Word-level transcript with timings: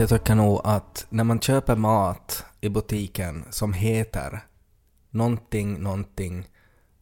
jag 0.00 0.08
tycker 0.08 0.34
nog 0.34 0.60
att 0.64 1.06
när 1.10 1.24
man 1.24 1.40
köper 1.40 1.76
mat 1.76 2.44
i 2.60 2.68
butiken 2.68 3.44
som 3.50 3.72
heter 3.72 4.40
någonting, 5.10 5.82
någonting 5.82 6.48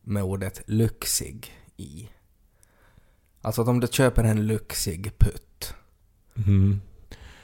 med 0.03 0.23
ordet 0.23 0.63
lyxig 0.67 1.53
i. 1.77 2.09
Alltså 3.43 3.63
att 3.63 3.69
om 3.69 3.81
du 3.81 3.87
köper 3.87 4.25
en 4.25 4.47
lyxig 4.47 5.19
putt 5.19 5.75
Mm. 6.47 6.81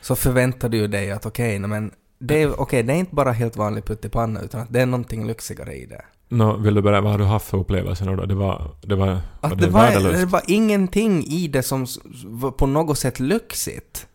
så 0.00 0.16
förväntar 0.16 0.68
du 0.68 0.86
dig 0.86 1.10
att 1.10 1.26
okej, 1.26 1.58
okay, 1.58 1.68
men 1.68 1.90
det 2.18 2.42
är, 2.42 2.60
okay, 2.60 2.82
det 2.82 2.92
är 2.92 2.96
inte 2.96 3.14
bara 3.14 3.32
helt 3.32 3.56
vanlig 3.56 3.84
pyttipanna 3.84 4.40
utan 4.40 4.60
att 4.60 4.72
det 4.72 4.80
är 4.80 4.86
någonting 4.86 5.26
lyxigare 5.26 5.74
i 5.74 5.86
det. 5.86 6.04
Nå, 6.28 6.56
vill 6.56 6.74
du 6.74 6.82
berätta, 6.82 7.00
vad 7.00 7.10
har 7.12 7.18
du 7.18 7.24
haft 7.24 7.46
för 7.46 7.58
upplevelser 7.58 8.16
då? 8.16 8.26
Det 8.26 8.34
var, 8.34 8.76
det 8.82 8.94
var, 8.94 9.06
var 9.06 9.20
Att 9.40 9.50
det, 9.50 9.66
det, 9.66 9.72
var, 9.72 9.80
värdelöst? 9.80 10.20
det 10.20 10.26
var 10.26 10.42
ingenting 10.46 11.24
i 11.24 11.48
det 11.48 11.62
som 11.62 11.86
var 12.24 12.50
på 12.50 12.66
något 12.66 12.98
sätt 12.98 13.20
lyxigt. 13.20 14.06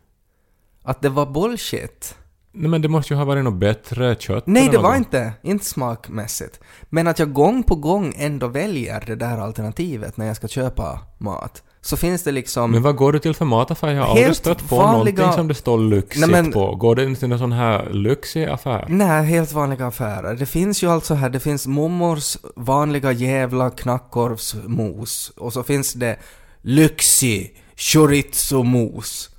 Att 0.90 1.02
det 1.02 1.10
var 1.10 1.26
bullshit. 1.26 2.16
Nej 2.52 2.70
men 2.70 2.82
det 2.82 2.88
måste 2.88 3.14
ju 3.14 3.18
ha 3.18 3.26
varit 3.26 3.44
något 3.44 3.60
bättre 3.60 4.16
kött 4.20 4.44
Nej, 4.48 4.70
det 4.72 4.78
var 4.78 4.90
något. 4.90 4.98
inte. 4.98 5.32
Inte 5.44 5.66
smakmässigt. 5.66 6.60
Men 6.90 7.08
att 7.08 7.20
jag 7.20 7.34
gång 7.34 7.64
på 7.64 7.76
gång 7.76 8.14
ändå 8.18 8.48
väljer 8.48 9.04
det 9.08 9.16
där 9.16 9.38
alternativet 9.38 10.18
när 10.18 10.26
jag 10.28 10.36
ska 10.36 10.48
köpa 10.48 11.00
mat. 11.18 11.64
Så 11.82 11.98
finns 11.98 12.24
det 12.24 12.32
liksom... 12.32 12.72
Men 12.72 12.82
vad 12.84 12.96
går 12.96 13.14
du 13.14 13.20
till 13.20 13.34
för 13.34 13.46
mataffär? 13.46 13.92
Jag 13.92 14.04
har 14.04 14.10
aldrig 14.10 14.36
stött 14.36 14.70
på 14.70 14.76
vanliga- 14.76 15.16
någonting 15.18 15.38
som 15.38 15.48
det 15.48 15.54
står 15.56 15.78
lyxigt 15.80 16.28
Nej, 16.28 16.44
men- 16.44 16.52
på. 16.52 16.76
Går 16.76 16.96
det 16.96 17.04
inte 17.04 17.20
till 17.20 17.30
någon 17.30 17.40
sån 17.40 17.52
här 17.52 17.90
lyxig 17.94 18.44
affär? 18.46 18.86
Nej, 18.90 19.26
helt 19.26 19.52
vanliga 19.52 19.88
affärer. 19.88 20.36
Det 20.36 20.46
finns 20.46 20.84
ju 20.84 20.92
alltså 20.92 21.14
här, 21.14 21.30
det 21.30 21.40
finns 21.40 21.68
mormors 21.68 22.38
vanliga 22.56 23.12
jävla 23.12 23.70
knackkorvsmos. 23.70 25.32
Och 25.38 25.54
så 25.54 25.64
finns 25.64 25.94
det 25.94 26.18
lyxig 26.62 27.56
chorizo-mos. 27.76 29.30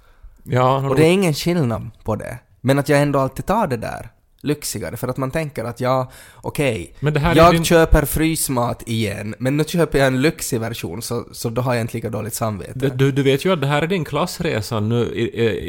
Ja, 0.51 0.89
Och 0.89 0.97
det 0.97 1.03
är 1.07 1.13
ingen 1.13 1.35
skillnad 1.35 1.91
på 2.05 2.17
det. 2.17 2.39
Men 2.61 2.79
att 2.79 2.89
jag 2.89 3.03
ändå 3.03 3.19
alltid 3.19 3.47
tar 3.47 3.67
det 3.67 3.77
där 3.77 4.11
lyxigare 4.43 4.97
för 4.97 5.09
att 5.09 5.17
man 5.17 5.31
tänker 5.31 5.65
att 5.65 5.81
ja, 5.81 6.11
okej, 6.37 6.95
är 7.01 7.37
jag 7.37 7.55
din- 7.55 7.65
köper 7.65 8.05
frysmat 8.05 8.83
igen, 8.89 9.35
men 9.39 9.57
nu 9.57 9.65
köper 9.65 9.99
jag 9.99 10.07
en 10.07 10.23
lyxig 10.23 10.61
version 10.61 11.03
så, 11.03 11.25
så 11.33 11.49
då 11.49 11.63
har 11.63 11.75
jag 11.75 11.81
inte 11.81 11.97
lika 11.97 12.11
dåligt 12.11 12.35
samvete. 12.35 12.93
Du, 12.95 13.13
du, 13.13 13.23
vet 13.23 13.45
ju 13.45 13.53
att 13.53 13.61
det 13.61 13.67
här 13.67 13.83
är 13.83 13.87
din 13.87 14.05
klassresa 14.05 14.81
nu 14.81 15.15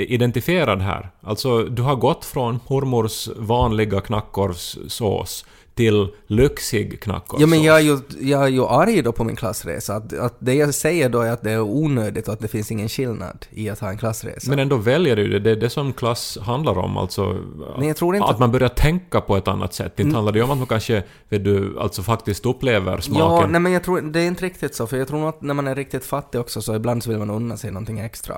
identifierad 0.09 0.81
här. 0.81 1.09
Alltså, 1.21 1.63
du 1.63 1.81
har 1.81 1.95
gått 1.95 2.25
från 2.25 2.59
mormors 2.67 3.29
vanliga 3.35 4.01
knackorvssås 4.01 5.45
till 5.75 6.07
lyxig 6.27 7.01
knackorvssås. 7.01 7.41
Ja 7.41 7.47
men 7.47 7.63
jag 7.63 7.75
är, 7.77 7.81
ju, 7.81 7.99
jag 8.19 8.43
är 8.43 8.47
ju 8.47 8.65
arg 8.65 9.01
då 9.01 9.11
på 9.11 9.23
min 9.23 9.35
klassresa. 9.35 9.95
Att, 9.95 10.13
att 10.13 10.35
det 10.39 10.53
jag 10.53 10.73
säger 10.73 11.09
då 11.09 11.19
är 11.21 11.31
att 11.31 11.41
det 11.41 11.51
är 11.51 11.61
onödigt 11.61 12.27
och 12.27 12.33
att 12.33 12.39
det 12.39 12.47
finns 12.47 12.71
ingen 12.71 12.89
skillnad 12.89 13.45
i 13.49 13.69
att 13.69 13.79
ha 13.79 13.89
en 13.89 13.97
klassresa. 13.97 14.49
Men 14.49 14.59
ändå 14.59 14.75
väljer 14.77 15.15
du 15.15 15.27
det. 15.27 15.39
Det 15.39 15.51
är 15.51 15.55
det 15.55 15.69
som 15.69 15.93
klass 15.93 16.37
handlar 16.41 16.77
om. 16.77 16.97
Alltså, 16.97 17.37
Men 17.77 17.87
jag 17.87 17.97
tror 17.97 18.15
inte 18.15 18.27
att 18.27 18.39
man 18.39 18.51
börjar 18.51 18.69
tänka 18.69 19.21
på 19.21 19.37
ett 19.37 19.47
annat 19.47 19.73
sätt. 19.73 19.99
Inte 19.99 20.15
handlar 20.15 20.33
det 20.33 20.41
om 20.41 20.51
att 20.51 20.57
man 20.57 20.67
kanske, 20.67 21.03
vet 21.29 21.43
du, 21.43 21.79
alltså 21.79 22.03
faktiskt 22.03 22.45
upplever 22.45 22.91
Ja, 22.91 23.01
smaken. 23.01 23.51
nej 23.51 23.61
men 23.61 23.71
jag 23.71 23.83
tror, 23.83 24.01
det 24.01 24.19
är 24.19 24.27
inte 24.27 24.45
riktigt 24.45 24.75
så, 24.75 24.87
för 24.87 24.97
jag 24.97 25.07
tror 25.07 25.29
att 25.29 25.41
när 25.41 25.53
man 25.53 25.67
är 25.67 25.75
riktigt 25.75 26.05
fattig 26.05 26.41
också 26.41 26.61
så 26.61 26.75
ibland 26.75 27.03
så 27.03 27.09
vill 27.09 27.19
man 27.19 27.29
unna 27.29 27.57
sig 27.57 27.71
någonting 27.71 27.99
extra. 27.99 28.37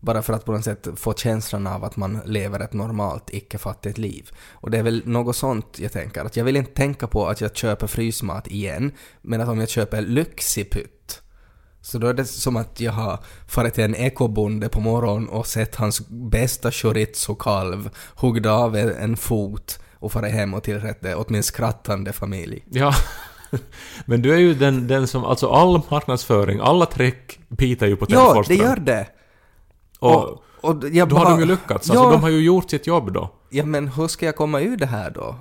Bara 0.00 0.22
för 0.22 0.32
att 0.32 0.44
på 0.44 0.52
något 0.52 0.64
sätt 0.64 0.88
få 0.96 1.14
känslan 1.14 1.66
av 1.66 1.84
att 1.84 1.96
man 1.96 2.20
lever 2.24 2.60
ett 2.60 2.72
normalt, 2.72 3.30
icke-fattigt 3.30 3.98
liv. 3.98 4.30
Och 4.52 4.70
det 4.70 4.78
är 4.78 4.82
väl 4.82 5.02
något 5.06 5.36
sånt 5.36 5.78
jag 5.78 5.92
tänker, 5.92 6.24
att 6.24 6.36
jag 6.36 6.44
vill 6.44 6.56
inte 6.56 6.72
tänka 6.72 7.06
på 7.06 7.26
att 7.26 7.40
jag 7.40 7.56
köper 7.56 7.86
frysmat 7.86 8.46
igen, 8.46 8.92
men 9.22 9.40
att 9.40 9.48
om 9.48 9.60
jag 9.60 9.68
köper 9.68 10.00
lyxig 10.02 10.70
pytt, 10.70 11.22
så 11.80 11.98
då 11.98 12.06
är 12.06 12.14
det 12.14 12.24
som 12.24 12.56
att 12.56 12.80
jag 12.80 12.92
har 12.92 13.18
farit 13.46 13.74
till 13.74 13.84
en 13.84 13.94
ekobonde 13.94 14.68
på 14.68 14.80
morgonen 14.80 15.28
och 15.28 15.46
sett 15.46 15.74
hans 15.76 16.08
bästa 16.08 16.70
chorizo-kalv 16.70 17.90
huggda 18.16 18.52
av 18.52 18.76
en 18.76 19.16
fot 19.16 19.78
och 19.94 20.12
farit 20.12 20.32
hem 20.32 20.54
och 20.54 20.62
tillrätt 20.62 21.00
det 21.00 21.14
åt 21.14 21.28
min 21.28 21.42
skrattande 21.42 22.12
familj. 22.12 22.64
Ja. 22.70 22.94
Men 24.06 24.22
du 24.22 24.34
är 24.34 24.38
ju 24.38 24.54
den, 24.54 24.86
den 24.86 25.06
som, 25.06 25.24
alltså 25.24 25.48
all 25.48 25.80
marknadsföring, 25.90 26.60
alla 26.62 26.86
trick 26.86 27.40
pitar 27.56 27.86
ju 27.86 27.96
på 27.96 28.06
Ja, 28.08 28.26
Tenforström. 28.26 28.58
det 28.58 28.64
gör 28.64 28.76
det. 28.76 29.06
Och, 29.98 30.42
och 30.60 30.84
jag 30.92 31.08
då 31.08 31.16
har 31.16 31.24
bara- 31.24 31.34
de 31.34 31.40
ju 31.40 31.46
lyckats. 31.46 31.88
Ja, 31.88 31.94
Alltså 32.00 32.10
de 32.10 32.22
har 32.22 32.28
ju 32.28 32.40
gjort 32.44 32.70
sitt 32.70 32.86
jobb 32.86 33.12
då. 33.12 33.30
ja, 33.50 33.64
men 33.64 33.88
hur 33.88 34.08
ska 34.08 34.26
jag 34.26 34.36
komma 34.36 34.60
ur 34.60 34.76
det 34.76 34.86
här 34.86 35.10
då? 35.10 35.34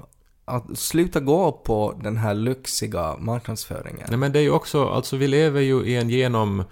Att 0.45 0.77
sluta 0.77 1.19
gå 1.19 1.51
på 1.51 1.99
den 2.03 2.17
här 2.17 2.33
lyxiga 2.33 3.15
marknadsföringen. 3.19 4.05
Nej 4.09 4.17
men 4.17 4.31
det 4.31 4.39
är 4.39 4.43
ju 4.43 4.51
också, 4.51 4.87
alltså 4.89 5.17
vi 5.17 5.27
lever 5.27 5.61
ju 5.61 5.85
i 5.85 5.95
en 5.95 6.09
genom... 6.09 6.63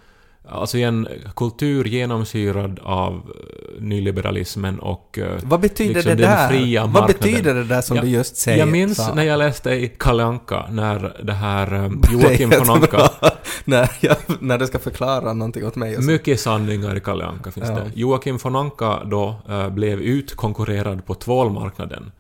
Alltså 0.50 0.78
en 0.78 1.08
kultur 1.36 1.86
genomsyrad 1.86 2.80
av 2.84 3.14
eh, 3.14 3.82
nyliberalismen 3.82 4.80
och... 4.80 5.18
eh, 5.20 5.40
Vad 5.44 5.60
betyder 5.60 5.94
liksom 5.94 6.10
det 6.10 6.16
den 6.16 6.32
där? 6.32 6.48
fria 6.50 6.82
Vad 6.82 6.90
marknaden. 6.94 7.18
betyder 7.32 7.54
det 7.54 7.64
där 7.64 7.82
som 7.82 7.96
Ja, 7.98 8.04
du 8.04 8.10
just 8.10 8.36
säger? 8.38 8.58
Jag 8.60 8.68
minns 8.68 8.98
sa? 8.98 9.14
när 9.14 9.24
jag 9.24 9.38
läste 9.38 9.70
i 9.72 9.88
Kalle 10.00 10.24
Anka 10.24 10.66
när 10.70 11.18
det 11.24 11.34
här 11.34 11.74
eh, 11.74 11.92
Joakim 12.14 12.50
Det 12.50 12.60
von 12.60 12.70
Anka... 12.70 13.10
när, 13.66 13.90
jag, 14.00 14.18
när 14.40 14.58
du 14.58 14.68
ska 14.68 14.80
förklara 14.80 15.34
någonting 15.34 15.66
åt 15.66 15.76
mig. 15.76 15.96
Så. 15.96 16.02
Mycket 16.02 16.40
sanningar 16.40 16.96
i 16.98 17.00
Kalle 17.00 17.26
Anka 17.26 17.52
finns 17.52 17.70
Ja. 17.70 17.76
det. 17.76 17.92
Joakim 17.94 18.38
von 18.38 18.56
Anka 18.56 19.04
då 19.06 19.36
eh, 19.50 19.70
blev 19.70 20.02
utkonkurrerad 20.02 21.06
på 21.06 21.14
tvålmarknaden. 21.14 22.12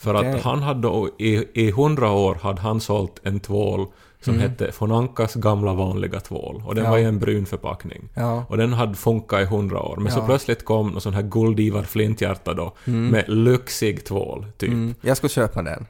För 0.00 0.14
Okej. 0.16 0.32
att 0.34 0.42
han 0.42 0.62
hade 0.62 0.80
då, 0.80 1.08
i, 1.18 1.44
i 1.54 1.70
hundra 1.70 2.10
år 2.10 2.34
hade 2.42 2.60
han 2.60 2.80
sålt 2.80 3.20
en 3.22 3.40
tvål 3.40 3.86
som 4.20 4.38
hette 4.38 4.70
von 4.78 4.92
Ankas 4.92 5.34
gamla 5.34 5.72
vanliga 5.74 6.20
tvål. 6.20 6.62
Och 6.66 6.74
den 6.74 6.84
Mm. 6.84 6.84
Ja. 6.84 6.90
var 6.90 6.98
i 6.98 7.04
en 7.04 7.18
brun 7.18 7.46
förpackning. 7.46 8.08
Ja. 8.14 8.44
Och 8.48 8.56
den 8.56 8.72
hade 8.72 8.94
funkat 8.94 9.40
i 9.42 9.44
hundra 9.44 9.80
år. 9.82 9.96
Men 9.96 10.12
så 10.12 10.18
Ja. 10.18 10.26
plötsligt 10.26 10.64
kom 10.64 10.88
någon 10.88 11.00
sån 11.00 11.14
här 11.14 11.22
Guldivar 11.22 11.82
Flinthjärta 11.82 12.54
då 12.54 12.72
med 12.84 13.24
lyxig 13.28 14.04
tvål, 14.04 14.46
typ. 14.58 14.68
Mm, 14.70 14.94
jag 15.00 15.16
skulle 15.16 15.30
köpa 15.30 15.62
den. 15.62 15.86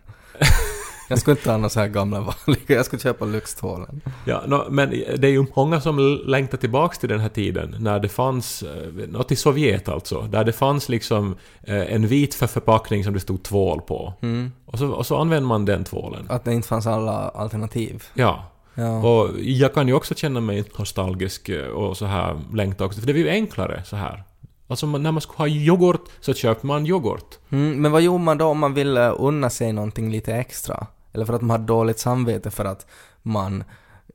jag 1.09 1.19
skulle 1.19 1.37
inte 1.37 1.51
ha 1.51 1.57
några 1.57 1.69
så 1.69 1.81
här 1.81 1.89
gamla 1.89 2.21
vanliga, 2.21 2.61
jag 2.77 2.85
skulle 2.87 3.01
köpa 3.03 3.25
lyxtvålen. 3.25 4.01
Ja, 4.25 4.43
nå, 4.47 4.67
men 4.71 4.91
det 4.91 5.25
är 5.27 5.31
ju 5.31 5.47
många 5.57 5.81
som 5.81 6.21
längtar 6.27 6.59
tillbaks 6.59 6.99
till 6.99 7.09
den 7.09 7.21
här 7.21 7.29
tiden 7.29 7.77
när 7.79 7.99
det 7.99 8.09
fanns, 8.09 8.63
eh, 8.63 9.09
nå, 9.09 9.23
till 9.23 9.37
Sovjet 9.39 9.89
alltså, 9.89 10.21
där 10.23 10.45
det 10.45 10.53
fanns 10.53 10.89
liksom 10.89 11.37
eh, 11.63 11.95
en 11.95 12.07
vit 12.07 12.35
för 12.35 12.47
förpackning 12.47 13.05
som 13.05 13.15
det 13.15 13.21
stod 13.21 13.43
tvål 13.43 13.81
på. 13.81 14.15
Mm. 14.23 14.53
Och, 14.73 14.79
så, 14.79 14.89
och 14.89 15.07
så 15.07 15.17
använder 15.17 15.49
man 15.49 15.65
den 15.65 15.85
tvålen. 15.85 16.27
Att 16.29 16.45
det 16.45 16.55
inte 16.55 16.69
fanns 16.69 16.87
alla 16.87 17.29
alternativ. 17.29 18.05
Ja. 18.15 18.45
Ja. 18.75 18.99
Och 18.99 19.31
jag 19.41 19.75
kan 19.75 19.89
ju 19.89 19.95
också 19.95 20.15
känna 20.15 20.41
mig 20.41 20.65
nostalgisk 20.79 21.49
eh, 21.49 21.67
och 21.67 21.97
så 21.97 22.07
här 22.07 22.41
längta 22.55 22.85
också, 22.85 23.01
för 23.01 23.07
det 23.07 23.13
blir 23.13 23.25
ju 23.25 23.31
enklare 23.31 23.85
så 23.85 23.97
här. 23.97 24.25
Alltså 24.69 24.87
när 24.87 25.13
man 25.13 25.21
skulle 25.21 25.39
ha 25.39 25.49
yoghurt 25.49 26.05
så 26.21 26.35
köper 26.35 26.67
man 26.67 26.87
yoghurt. 26.87 27.39
Mm, 27.51 27.83
men 27.83 27.93
vad 27.93 28.03
gjorde 28.03 28.25
man 28.25 28.39
då 28.39 28.47
om 28.47 28.59
man 28.59 28.75
ville 28.75 29.11
unna 29.11 29.51
sig 29.51 29.73
någonting 29.73 30.11
lite 30.11 30.35
extra? 30.35 30.87
Eller 31.13 31.25
för 31.25 31.33
att 31.33 31.41
man 31.41 31.51
hade 31.51 31.65
dåligt 31.65 31.99
samvete 31.99 32.51
för 32.51 32.65
att 32.65 32.87
man, 33.23 33.65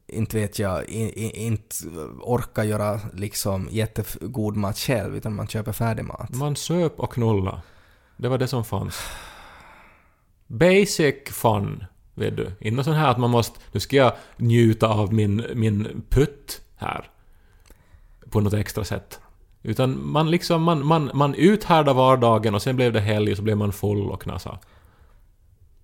inte 0.08 0.38
vet 0.38 0.60
jag, 0.60 0.90
i, 0.90 1.02
i, 1.02 1.46
inte 1.46 1.76
orkar 2.22 2.64
göra 2.64 3.00
liksom 3.14 3.68
jättegod 3.72 4.56
mat 4.56 4.78
själv 4.78 5.16
utan 5.16 5.36
man 5.36 5.48
köper 5.48 5.72
färdig 5.72 6.06
mat. 6.06 6.30
Man 6.30 6.56
söp 6.56 7.00
och 7.00 7.14
knulla. 7.14 7.62
Det 8.18 8.28
var 8.28 8.38
det 8.38 8.48
som 8.48 8.66
fanns. 8.66 9.00
Basic 10.48 11.16
fun, 11.26 11.84
vet 12.14 12.38
du. 12.38 12.52
Inte 12.60 12.84
sån 12.84 12.94
här 12.94 13.12
att 13.12 13.18
man 13.18 13.30
måste... 13.30 13.60
Nu 13.72 13.80
ska 13.80 13.96
jag 13.96 14.14
njuta 14.38 14.88
av 14.88 15.14
min, 15.14 15.46
min 15.54 16.04
putt 16.10 16.62
här. 16.76 17.10
På 18.30 18.40
något 18.40 18.54
extra 18.54 18.84
sätt. 18.84 19.20
Utan 19.64 20.08
man 20.08 20.32
liksom, 20.32 20.64
man, 20.64 20.86
man, 20.86 21.12
man 21.14 21.34
uthärdar 21.36 21.94
vardagen 21.94 22.56
och 22.56 22.62
sen 22.62 22.76
blev 22.76 22.94
det 22.94 23.00
helg 23.00 23.32
och 23.32 23.38
så 23.38 23.44
blev 23.44 23.58
man 23.58 23.74
full 23.74 24.10
och 24.12 24.22
knasa. 24.22 24.60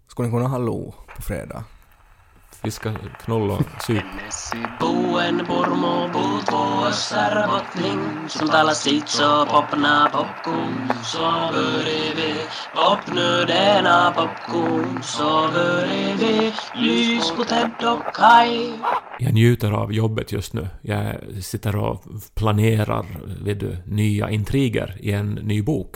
Skulle 0.08 0.28
ni 0.28 0.34
kunna 0.34 0.48
ha 0.48 0.58
lo 0.58 0.94
på 1.16 1.22
fredag? 1.22 1.64
Vi 2.64 2.72
ska 2.72 2.94
knulla 3.26 3.54
och 3.54 3.62
supa. 3.88 4.04
Messi 4.26 4.58
buen 4.80 5.46
pormo 5.46 6.10
puutvo 6.14 6.88
össärvotning 6.88 8.30
Som 8.30 8.48
täällä 8.50 8.74
sitso 8.74 9.46
popna 9.46 10.10
popkuun 10.14 10.92
Så 11.04 11.52
vi 11.54 12.34
popnödena 12.76 14.12
popkuun 14.16 15.04
Så 15.04 15.48
vi 15.48 16.52
lys 16.76 17.32
på 17.32 17.44
Ted 17.44 17.88
och 17.88 18.16
Kai 18.16 18.74
Jag 19.20 19.34
njuter 19.34 19.72
av 19.72 19.94
jobbet 19.94 20.32
just 20.32 20.54
nu. 20.54 20.68
Jag 20.82 21.16
sitter 21.42 21.76
och 21.76 22.04
planerar, 22.36 23.06
vet 23.44 23.60
du, 23.60 23.78
nya 23.86 24.30
intriger 24.30 24.98
i 25.00 25.12
en 25.12 25.30
ny 25.32 25.62
bok. 25.62 25.96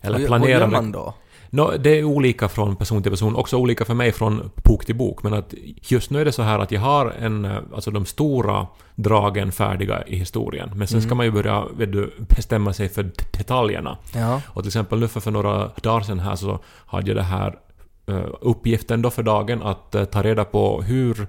Eller 0.00 0.18
Vad- 0.18 0.26
planerar... 0.26 0.60
Vad 0.60 0.60
gör 0.60 0.66
man 0.66 0.92
då? 0.92 1.14
Nå, 1.54 1.72
det 1.78 1.98
är 1.98 2.04
olika 2.04 2.48
från 2.48 2.76
person 2.76 3.02
till 3.02 3.12
person, 3.12 3.36
också 3.36 3.56
olika 3.56 3.84
för 3.84 3.94
mig 3.94 4.12
från 4.12 4.50
bok 4.64 4.84
till 4.86 4.94
bok, 4.94 5.22
men 5.22 5.34
att 5.34 5.54
just 5.80 6.10
nu 6.10 6.20
är 6.20 6.24
det 6.24 6.32
så 6.32 6.42
här 6.42 6.58
att 6.58 6.70
jag 6.70 6.80
har 6.80 7.10
en, 7.10 7.44
eh, 7.44 7.58
alltså 7.74 7.90
de 7.90 8.06
stora 8.06 8.66
dragen 8.94 9.52
färdiga 9.52 10.02
i 10.06 10.16
historien, 10.16 10.70
men 10.74 10.88
sen 10.88 11.02
ska 11.02 11.14
man 11.14 11.26
ju 11.26 11.32
börja 11.32 11.64
vet 11.76 11.92
du, 11.92 12.14
bestämma 12.36 12.72
sig 12.72 12.88
för 12.88 13.10
detaljerna. 13.38 13.98
Ja. 14.14 14.40
Och 14.46 14.62
till 14.62 14.68
exempel 14.68 15.00
nu 15.00 15.08
för, 15.08 15.20
för 15.20 15.30
några 15.30 15.70
dagar 15.82 16.00
sedan 16.00 16.20
här 16.20 16.36
så 16.36 16.58
hade 16.86 17.08
jag 17.08 17.16
det 17.16 17.22
här 17.22 17.58
eh, 18.06 18.26
uppgiften 18.40 19.02
då 19.02 19.10
för 19.10 19.22
dagen 19.22 19.62
att 19.62 19.94
eh, 19.94 20.04
ta 20.04 20.22
reda 20.22 20.44
på 20.44 20.82
hur 20.82 21.26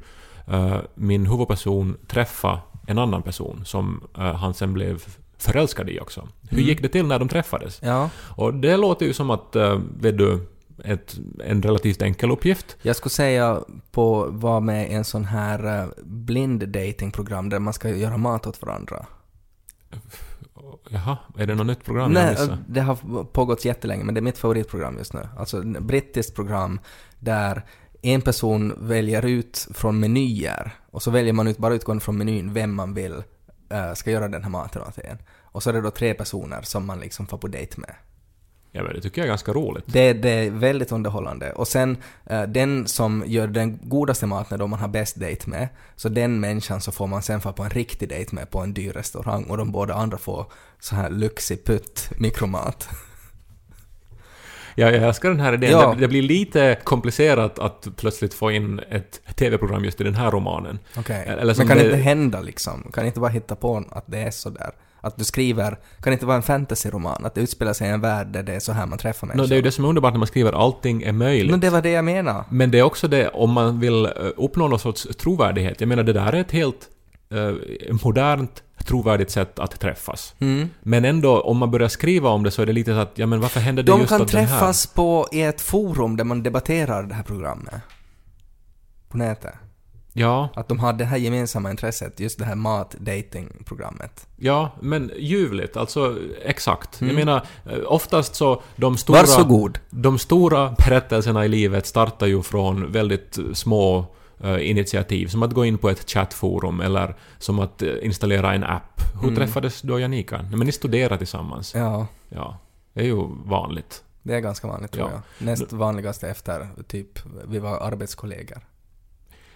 min 0.95 1.25
huvudperson 1.25 1.97
träffade 2.07 2.59
en 2.87 2.99
annan 2.99 3.21
person 3.21 3.61
som 3.65 4.01
han 4.13 4.53
sen 4.53 4.73
blev 4.73 5.03
förälskad 5.43 5.89
i 5.89 5.99
också. 5.99 6.27
Hur 6.49 6.57
Mm. 6.57 6.69
gick 6.69 6.81
det 6.81 6.89
till 6.89 7.05
när 7.05 7.19
de 7.19 7.29
träffades? 7.29 7.79
Ja. 7.83 8.09
Och 8.35 8.53
det 8.53 8.77
låter 8.77 9.05
ju 9.05 9.13
som 9.13 9.29
att, 9.29 9.55
äh, 9.55 9.79
vet 9.99 10.17
du, 10.17 10.47
ett, 10.83 11.15
en 11.45 11.61
relativt 11.61 12.01
enkel 12.01 12.31
uppgift. 12.31 12.77
Jag 12.81 12.95
skulle 12.95 13.09
säga 13.11 13.61
på 13.91 14.27
vara 14.31 14.59
med 14.59 14.91
i 14.91 14.93
en 14.93 15.03
sån 15.03 15.25
här 15.25 15.79
eh, 15.81 15.87
blind 16.03 16.69
datingprogram 16.69 17.49
där 17.49 17.59
man 17.59 17.73
ska 17.73 17.89
göra 17.89 18.17
mat 18.17 18.47
åt 18.47 18.61
varandra. 18.61 19.05
Jaha, 20.89 21.17
är 21.37 21.47
det 21.47 21.55
något 21.55 21.67
nytt 21.67 21.85
program 21.85 22.11
Nej, 22.11 22.35
eh, 22.35 22.55
det 22.67 22.81
har 22.81 23.23
pågått 23.23 23.65
jättelänge, 23.65 24.03
men 24.03 24.15
det 24.15 24.19
är 24.19 24.21
mitt 24.21 24.37
favoritprogram 24.37 24.97
just 24.97 25.13
nu. 25.13 25.19
Alltså 25.37 25.57
ett 25.61 25.83
brittiskt 25.83 26.35
program 26.35 26.79
där 27.19 27.65
en 28.01 28.21
person 28.21 28.73
väljer 28.77 29.25
ut 29.25 29.67
från 29.73 29.99
menyer 29.99 30.71
och 30.91 31.03
så 31.03 31.11
väljer 31.11 31.33
man 31.33 31.47
ut, 31.47 31.57
bara 31.57 31.73
utgående 31.73 32.03
från 32.03 32.17
menyn, 32.17 32.53
vem 32.53 32.75
man 32.75 32.93
vill 32.93 33.23
eh, 33.69 33.93
ska 33.93 34.11
göra 34.11 34.27
den 34.27 34.43
här 34.43 34.49
maten 34.49 34.81
åt 34.81 34.97
en. 34.97 35.17
Och 35.41 35.63
så 35.63 35.69
är 35.69 35.73
det 35.73 35.81
då 35.81 35.91
tre 35.91 36.13
personer 36.13 36.61
som 36.61 36.85
man 36.85 36.99
liksom 36.99 37.27
får 37.27 37.37
på 37.37 37.47
dejt 37.47 37.81
med. 37.81 37.95
Ja, 38.75 38.83
men 38.83 38.93
det 38.93 39.01
tycker 39.01 39.21
jag 39.21 39.25
är 39.25 39.29
ganska 39.29 39.53
roligt. 39.53 39.83
Det, 39.87 40.13
det 40.13 40.29
är 40.29 40.51
väldigt 40.51 40.91
underhållande. 40.91 41.51
Och 41.51 41.67
sen 41.67 41.97
eh, 42.25 42.43
den 42.43 42.87
som 42.87 43.23
gör 43.27 43.47
den 43.47 43.79
godaste 43.83 44.25
maten 44.25 44.59
då 44.59 44.67
man 44.67 44.79
har 44.79 44.87
bäst 44.87 45.19
dejt 45.19 45.49
med, 45.49 45.67
så 45.95 46.09
den 46.09 46.39
människan 46.39 46.81
så 46.81 46.91
får 46.91 47.07
man 47.07 47.21
sen 47.21 47.41
få 47.41 47.53
på 47.53 47.63
en 47.63 47.69
riktig 47.69 48.09
dejt 48.09 48.35
med 48.35 48.49
på 48.49 48.59
en 48.59 48.73
dyr 48.73 48.93
restaurang 48.93 49.43
och 49.43 49.57
de 49.57 49.71
båda 49.71 49.93
andra 49.93 50.17
får 50.17 50.45
så 50.79 50.95
här 50.95 51.09
lyxig 51.09 51.65
putt 51.65 52.09
mikromat. 52.17 52.89
Ja, 54.75 54.91
jag 54.91 55.03
älskar 55.03 55.29
den 55.29 55.39
här 55.39 55.53
idén. 55.53 55.71
Ja. 55.71 55.93
Det, 55.93 56.01
det 56.01 56.07
blir 56.07 56.21
lite 56.21 56.77
komplicerat 56.83 57.59
att 57.59 57.87
plötsligt 57.97 58.33
få 58.33 58.51
in 58.51 58.79
ett 58.89 59.21
TV-program 59.35 59.85
just 59.85 60.01
i 60.01 60.03
den 60.03 60.15
här 60.15 60.31
romanen. 60.31 60.79
Okej. 60.97 61.25
Som 61.25 61.47
Men 61.57 61.67
kan 61.67 61.77
det 61.77 61.83
inte 61.83 61.95
hända 61.95 62.41
liksom? 62.41 62.91
Kan 62.93 63.05
inte 63.05 63.19
bara 63.19 63.31
hitta 63.31 63.55
på 63.55 63.83
att 63.91 64.03
det 64.07 64.17
är 64.19 64.31
så 64.31 64.49
där? 64.49 64.71
Att 65.01 65.17
du 65.17 65.23
skriver, 65.23 65.69
kan 65.69 65.77
det 66.03 66.11
inte 66.11 66.25
vara 66.25 66.37
en 66.37 66.43
fantasyroman? 66.43 67.25
Att 67.25 67.35
det 67.35 67.41
utspelar 67.41 67.73
sig 67.73 67.87
i 67.87 67.91
en 67.91 68.01
värld 68.01 68.27
där 68.27 68.43
det 68.43 68.53
är 68.55 68.59
så 68.59 68.71
här 68.71 68.85
man 68.85 68.97
träffar 68.97 69.27
No, 69.27 69.29
människor? 69.29 69.49
det 69.49 69.53
är 69.53 69.57
ju 69.57 69.61
det 69.61 69.71
som 69.71 69.85
är 69.85 69.89
underbart 69.89 70.13
när 70.13 70.19
man 70.19 70.27
skriver 70.27 70.51
allting 70.51 71.03
är 71.03 71.11
möjligt. 71.11 71.51
Men 71.51 71.59
det 71.59 71.69
var 71.69 71.81
det 71.81 71.89
jag 71.89 72.05
menade. 72.05 72.43
Men 72.49 72.71
det 72.71 72.79
är 72.79 72.83
också 72.83 73.07
det 73.07 73.29
om 73.29 73.51
man 73.51 73.79
vill 73.79 74.05
eh, 74.05 74.11
uppnå 74.37 74.67
någon 74.67 74.79
sorts 74.79 75.07
trovärdighet. 75.17 75.81
Jag 75.81 75.87
menar, 75.87 76.03
det 76.03 76.13
där 76.13 76.33
är 76.33 76.41
ett 76.41 76.51
helt 76.51 76.89
modernt, 78.03 78.63
trovärdigt 78.85 79.31
sätt 79.31 79.59
att 79.59 79.79
träffas. 79.79 80.35
Mm. 80.39 80.69
Men 80.81 81.05
ändå, 81.05 81.41
om 81.41 81.57
man 81.57 81.71
börjar 81.71 81.89
skriva 81.89 82.29
om 82.29 82.43
det 82.43 82.51
så 82.51 82.61
är 82.61 82.65
det 82.65 82.73
lite 82.73 82.91
så 82.93 82.99
att, 82.99 83.11
ja 83.15 83.25
men 83.25 83.39
varför 83.39 83.59
händer 83.59 83.83
det 83.83 83.91
De 83.91 83.99
just 83.99 84.09
kan 84.09 84.21
åt 84.21 84.31
den 84.31 84.45
här? 84.45 84.47
träffas 84.47 84.87
på, 84.87 85.27
i 85.31 85.41
ett 85.41 85.61
forum 85.61 86.17
där 86.17 86.23
man 86.23 86.43
debatterar 86.43 87.03
det 87.03 87.13
här 87.13 87.23
programmet. 87.23 87.75
På 89.09 89.17
nätet. 89.17 89.53
Ja, 90.15 90.49
Att 90.55 90.67
de 90.67 90.79
har 90.79 90.93
det 90.93 91.05
här 91.05 91.17
gemensamma 91.17 91.71
intresset, 91.71 92.19
just 92.19 92.39
det 92.39 92.45
här 92.45 92.55
mat-dating-programmet. 92.55 94.27
ja, 94.37 94.71
men 94.81 95.11
ljuvligt, 95.19 95.77
alltså 95.77 96.17
exakt. 96.45 97.01
Mm. 97.01 97.15
Jag 97.15 97.25
menar, 97.25 97.41
eh, 97.65 97.79
oftast 97.85 98.35
så 98.35 98.61
de 98.75 98.97
stora... 98.97 99.19
Varsågod. 99.19 99.79
De 99.89 100.19
stora 100.19 100.75
berättelserna 100.77 101.45
i 101.45 101.47
livet 101.47 101.85
startar 101.85 102.27
ju 102.27 102.41
från 102.41 102.91
väldigt 102.91 103.39
små 103.53 103.99
eh, 103.99 104.05
initiativ, 104.43 105.27
som 105.27 105.43
att 105.43 105.53
gå 105.53 105.65
in 105.65 105.77
på 105.77 105.89
ett 105.89 106.09
chattforum 106.09 106.81
eller 106.81 107.15
som 107.37 107.59
att 107.59 107.81
eh, 107.81 107.93
installera 108.01 108.53
en 108.53 108.63
app. 108.63 109.01
Hur 109.21 109.23
Mm. 109.29 109.35
träffades 109.35 109.81
du 109.81 109.93
och 109.93 109.99
Janika? 110.01 110.45
Men 110.51 110.59
ni 110.65 110.71
studerar 110.71 111.17
tillsammans. 111.17 111.75
Ja, 111.75 112.07
Ja, 112.29 112.57
det 112.93 113.01
är 113.01 113.05
ju 113.05 113.25
vanligt. 113.45 114.03
det 114.23 114.33
är 114.35 114.39
ganska 114.39 114.67
vanligt 114.67 114.91
tror 114.91 115.09
Ja. 115.11 115.21
jag. 115.39 115.45
Näst 115.47 115.73
vanligaste 115.73 116.29
efter, 116.29 116.69
typ, 116.87 117.19
vi 117.47 117.59
var 117.59 117.77
arbetskollegor. 117.79 118.57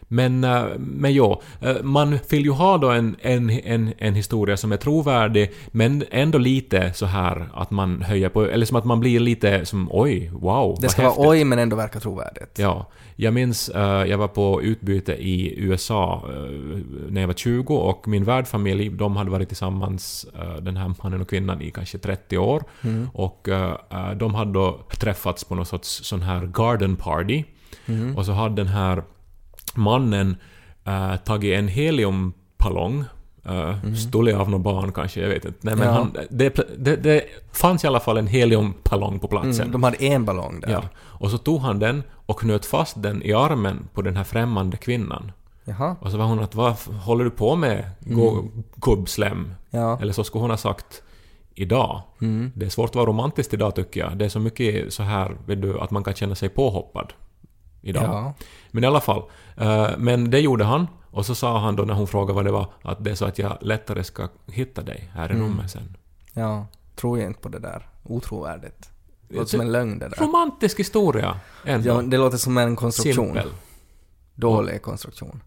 Men, 0.07 0.43
eh, 0.43 0.65
men 0.77 1.13
jo, 1.13 1.41
eh, 1.61 1.75
man 1.83 2.19
vill 2.29 2.45
ju 2.45 2.51
ha 2.51 2.77
då 2.77 2.89
en, 2.89 3.15
en, 3.21 3.49
en, 3.49 3.93
en 3.97 4.15
historia 4.15 4.57
som 4.57 4.71
är 4.71 4.77
trovärdig, 4.77 5.51
men 5.67 6.03
ändå 6.11 6.37
lite 6.37 6.93
så 6.93 7.05
här 7.05 7.49
att 7.53 7.71
man 7.71 8.01
höjer 8.01 8.29
på, 8.29 8.45
eller 8.45 8.65
som 8.65 8.77
att 8.77 8.85
man 8.85 8.99
blir 8.99 9.19
lite 9.19 9.65
som 9.65 9.89
oj, 9.91 10.31
wow, 10.33 10.77
Det 10.81 10.89
ska 10.89 11.01
häftigt. 11.01 11.17
vara 11.17 11.29
oj 11.29 11.43
men 11.43 11.59
ändå 11.59 11.75
verka 11.75 11.99
trovärdigt. 11.99 12.59
Ja, 12.59 12.89
jag 13.15 13.33
minns 13.33 13.69
eh, 13.69 14.05
jag 14.05 14.17
var 14.17 14.27
på 14.27 14.61
utbyte 14.61 15.13
i 15.13 15.53
USA 15.57 16.23
när 17.09 17.21
jag 17.21 17.27
var 17.27 17.33
20 17.33 17.75
och 17.75 18.07
min 18.07 18.23
värdfamilj, 18.23 18.89
de 18.89 19.15
hade 19.15 19.31
varit 19.31 19.47
tillsammans, 19.47 20.25
den 20.61 20.77
här 20.77 20.93
mannen 21.03 21.21
och 21.21 21.29
kvinnan, 21.29 21.61
i 21.61 21.71
kanske 21.71 21.97
30 21.97 22.37
år. 22.37 22.63
Mm. 22.81 23.09
Och 23.13 23.47
de 24.15 24.35
hade 24.35 24.51
då 24.51 24.79
träffats 24.99 25.43
på 25.43 25.55
någon 25.55 25.65
sorts 25.65 26.03
sån 26.03 26.21
här 26.21 26.45
garden 26.53 26.95
party. 26.95 27.43
Mm. 27.85 28.17
Och 28.17 28.25
så 28.25 28.31
hade 28.31 28.55
den 28.55 28.67
här 28.67 29.03
mannen 29.77 30.35
uh, 30.87 31.15
tagit 31.15 31.59
en 31.59 31.67
heliumpallong 31.67 33.05
Uh, 33.49 33.93
Stulit 33.93 34.35
av 34.35 34.49
något 34.49 34.61
barn 34.61 34.91
kanske, 34.91 35.21
jag 35.21 35.29
vet 35.29 35.45
inte. 35.45 35.59
Nej, 35.61 35.75
men 35.75 35.87
Ja. 35.87 35.93
han, 35.93 36.15
det, 36.29 36.59
det, 36.77 36.95
det 36.95 37.23
fanns 37.53 37.83
i 37.83 37.87
alla 37.87 37.99
fall 37.99 38.17
en 38.17 38.27
heliumpallong 38.27 39.19
på 39.19 39.27
platsen. 39.27 39.61
Mm, 39.61 39.71
de 39.71 39.83
hade 39.83 39.97
en 39.97 40.25
ballong 40.25 40.59
där. 40.59 40.71
Ja. 40.71 40.81
Och 40.99 41.31
så 41.31 41.37
tog 41.37 41.61
han 41.61 41.79
den 41.79 42.03
och 42.13 42.39
knöt 42.39 42.65
fast 42.65 43.01
den 43.03 43.23
i 43.23 43.33
armen 43.33 43.87
på 43.93 44.01
den 44.01 44.15
här 44.17 44.23
främmande 44.23 44.77
kvinnan. 44.77 45.31
Jaha. 45.63 45.95
Och 45.99 46.11
så 46.11 46.17
var 46.17 46.25
hon 46.25 46.39
att 46.39 46.55
vad 46.55 46.73
håller 47.01 47.23
du 47.23 47.29
på 47.29 47.55
med, 47.55 47.89
gå, 47.99 48.45
gubbslem? 48.75 49.53
Ja. 49.69 49.99
Eller 50.01 50.13
så 50.13 50.23
skulle 50.23 50.41
hon 50.41 50.49
ha 50.49 50.57
sagt 50.57 51.01
idag. 51.55 52.01
Mm. 52.21 52.51
Det 52.55 52.65
är 52.65 52.69
svårt 52.69 52.89
att 52.89 52.95
vara 52.95 53.05
romantisk 53.05 53.53
idag 53.53 53.75
tycker 53.75 53.99
jag. 53.99 54.17
Det 54.17 54.25
är 54.25 54.29
så 54.29 54.39
mycket 54.39 54.93
så 54.93 55.03
här, 55.03 55.37
vet 55.45 55.61
du, 55.61 55.79
att 55.79 55.91
man 55.91 56.03
kan 56.03 56.13
känna 56.13 56.35
sig 56.35 56.49
påhoppad. 56.49 57.13
Idag. 57.89 58.03
Ja. 58.03 58.33
Men 58.71 58.83
i 58.83 58.87
alla 58.87 59.01
fall. 59.01 59.23
eh, 59.57 59.89
men 59.97 60.31
det 60.31 60.39
gjorde 60.39 60.63
han. 60.65 60.87
Och 61.11 61.25
så 61.25 61.35
sa 61.35 61.59
han 61.59 61.75
då 61.75 61.83
när 61.83 61.93
hon 61.93 62.07
frågade 62.07 62.33
vad 62.33 62.45
det 62.45 62.51
var, 62.51 62.67
att 62.81 63.03
det 63.03 63.11
är 63.11 63.15
så 63.15 63.25
att 63.25 63.39
jag 63.39 63.57
lättare 63.61 64.03
ska 64.03 64.27
hitta 64.47 64.81
dig 64.81 65.09
här 65.13 65.29
i 65.31 65.35
Mm. 65.35 65.45
rummet 65.47 65.71
sen. 65.71 65.97
Ja. 66.33 66.67
Tror 66.95 67.19
jag 67.19 67.27
inte 67.27 67.39
på 67.41 67.49
det 67.49 67.59
där. 67.59 67.87
Otrovärdigt. 68.03 68.89
Det 69.29 69.35
låter 69.35 69.49
som 69.49 69.61
en 69.61 69.71
lögn 69.71 69.99
det 69.99 70.09
där. 70.09 70.17
Romantisk 70.25 70.79
historia! 70.79 71.39
Ändå. 71.65 71.89
Ja, 71.89 72.01
det 72.01 72.17
låter 72.17 72.37
som 72.37 72.57
en 72.57 72.75
konstruktion. 72.75 73.25
Simpel. 73.25 73.49
Dålig 74.35 74.81
konstruktion. 74.81 75.41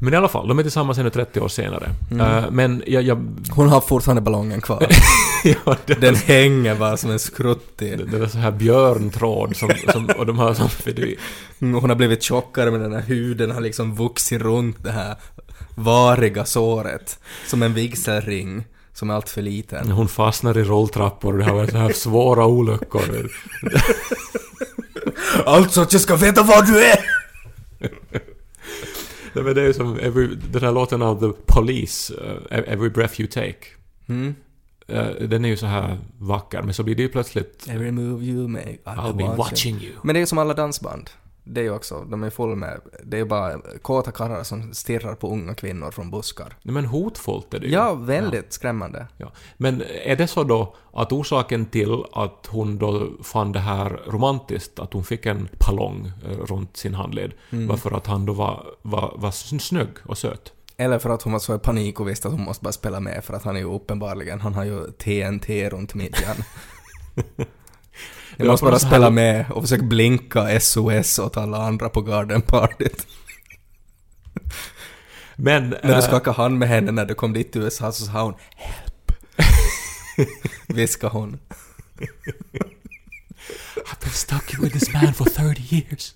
Men 0.00 0.14
i 0.14 0.16
alla 0.16 0.28
fall, 0.28 0.48
de 0.48 0.58
är 0.58 0.62
tillsammans 0.62 0.98
ännu 0.98 1.10
30 1.10 1.40
år 1.40 1.48
senare. 1.48 1.90
Mm. 2.10 2.26
Eh, 2.26 2.50
men 2.50 2.82
jag... 2.86 3.02
jag 3.02 3.26
Hon 3.50 3.68
har 3.68 3.80
fortfarande 3.80 4.22
ballongen 4.22 4.60
kvar. 4.60 4.86
ja, 5.44 5.76
Den 6.00 6.14
hänger 6.14 6.74
bara 6.74 6.96
som 6.96 7.10
en 7.10 7.18
skruttig. 7.18 7.98
det, 7.98 8.04
det 8.04 8.18
var 8.18 8.26
så 8.26 8.38
här 8.38 8.50
björntråd 8.50 9.56
som, 9.56 9.70
som, 9.92 10.10
och 10.18 10.26
de 10.26 10.38
har 10.38 10.54
som... 10.54 10.68
Mm, 11.60 11.80
Hon 11.80 11.90
har 11.90 11.96
blivit 11.96 12.22
tjockare 12.22 12.70
men 12.70 12.80
den 12.80 12.92
här 12.92 13.02
huden 13.02 13.50
har 13.50 13.60
liksom 13.60 13.94
vuxit 13.94 14.42
runt 14.42 14.84
det 14.84 14.92
här 14.92 15.16
variga 15.74 16.44
såret. 16.44 17.18
Som 17.46 17.62
en 17.62 17.74
vigselring 17.74 18.64
som 18.92 19.10
är 19.10 19.14
allt 19.14 19.28
för 19.28 19.42
liten. 19.42 19.90
hon 19.90 20.08
fastnar 20.08 20.58
i 20.58 20.64
rolltrappor 20.64 21.32
och 21.32 21.38
det 21.38 21.44
har 21.44 21.54
varit 21.54 21.70
så 21.70 21.76
här 21.76 21.92
svåra 21.92 22.46
olyckor. 22.46 23.30
Alltså 25.46 25.80
att 25.80 25.92
jag 25.92 26.02
ska 26.02 26.16
veta 26.16 26.42
var 26.42 26.62
du 26.62 26.84
är! 26.84 26.98
Nej, 29.32 29.44
men 29.44 29.54
det 29.54 29.62
är 29.62 29.72
som 29.72 29.98
every, 29.98 30.26
den 30.52 30.62
här 30.62 30.72
låten 30.72 31.02
av 31.02 31.20
The 31.20 31.38
Police, 31.46 32.14
eh, 32.50 32.72
Every 32.72 32.90
Breath 32.90 33.20
You 33.20 33.30
Take. 33.30 33.66
Mm. 34.06 34.34
Eh, 34.88 35.06
den 35.06 35.44
är 35.44 35.48
ju 35.48 35.56
så 35.56 35.66
här 35.66 35.98
vacker, 36.18 36.62
men 36.62 36.74
så 36.74 36.82
blir 36.82 36.94
det 36.94 37.02
ju 37.02 37.08
plötsligt 37.08 37.66
Every 37.68 37.90
move 37.90 38.24
you 38.24 38.48
make, 38.48 38.70
I 38.70 38.78
I'll 38.84 39.16
be 39.16 39.36
watching 39.36 39.80
you. 39.82 39.92
Men 40.02 40.14
det 40.14 40.20
är 40.20 40.26
som 40.26 40.38
alla 40.38 40.54
dansband. 40.54 41.10
Det 41.50 41.60
är 41.60 41.64
ju 41.64 41.70
också, 41.70 42.04
de 42.04 42.22
är 42.22 42.30
full 42.30 42.56
med, 42.56 42.80
det 43.04 43.18
är 43.18 43.24
bara 43.24 43.60
kåta 43.82 44.10
karlar 44.10 44.42
som 44.42 44.74
stirrar 44.74 45.14
på 45.14 45.30
unga 45.32 45.54
kvinnor 45.54 45.90
från 45.90 46.10
buskar. 46.10 46.56
Men 46.62 46.84
hotfullt 46.86 47.54
är 47.54 47.58
det 47.60 47.66
ju. 47.66 47.72
Ja, 47.72 47.94
väldigt 47.94 48.52
skrämmande. 48.52 49.06
Ja. 49.16 49.32
Men 49.56 49.82
är 50.04 50.16
det 50.16 50.26
så 50.26 50.44
då 50.44 50.76
att 50.92 51.12
orsaken 51.12 51.66
till 51.66 52.04
att 52.12 52.46
hon 52.50 52.78
då 52.78 53.08
fann 53.22 53.52
det 53.52 53.58
här 53.60 54.00
romantiskt, 54.06 54.78
att 54.78 54.92
hon 54.92 55.04
fick 55.04 55.26
en 55.26 55.48
pallong 55.58 56.12
eh, 56.24 56.38
runt 56.38 56.76
sin 56.76 56.94
handled, 56.94 57.32
Mm. 57.50 57.66
var 57.68 57.76
för 57.76 57.96
att 57.96 58.06
han 58.06 58.26
då 58.26 58.32
var, 58.32 58.66
var, 58.82 59.12
var 59.16 59.30
snygg 59.30 59.88
och 60.04 60.18
söt? 60.18 60.52
Eller 60.76 60.98
för 60.98 61.10
att 61.10 61.22
hon 61.22 61.32
var 61.32 61.40
så 61.40 61.54
i 61.54 61.58
panik 61.58 62.00
och 62.00 62.08
visste 62.08 62.28
att 62.28 62.34
hon 62.34 62.44
måste 62.44 62.64
bara 62.64 62.72
spela 62.72 63.00
med 63.00 63.24
för 63.24 63.34
att 63.34 63.42
han 63.44 63.56
är 63.56 63.60
ju 63.60 63.74
uppenbarligen, 63.74 64.40
han 64.40 64.54
har 64.54 64.64
ju 64.64 64.90
TNT 64.92 65.68
runt 65.70 65.94
midjan. 65.94 66.36
Jag 68.38 68.46
Ja, 68.46 68.50
måste 68.50 68.64
bara 68.64 68.78
spela 68.78 69.10
med 69.10 69.50
och 69.50 69.62
försöka 69.62 69.82
blinka 69.82 70.60
SOS 70.60 71.18
åt 71.18 71.36
alla 71.36 71.58
andra 71.58 71.88
på 71.88 72.00
gardenpartyt. 72.00 73.06
Men... 75.36 75.68
När 75.68 75.82
du 75.82 75.92
eh, 75.92 76.00
skakade 76.00 76.36
hand 76.36 76.58
med 76.58 76.68
henne 76.68 76.92
när 76.92 77.06
du 77.06 77.14
kom 77.14 77.32
dit 77.32 77.52
till 77.52 77.62
USA 77.62 77.92
så 77.92 78.04
sa 78.04 78.22
hon 78.22 78.34
”Help”. 78.56 79.12
Viskade 80.66 81.12
hon. 81.12 81.38
I've 83.76 84.00
been 84.00 84.12
stuck 84.12 84.58
with 84.58 84.72
this 84.72 84.92
man 84.92 85.14
for 85.14 85.24
30 85.24 85.62
years. 85.74 86.14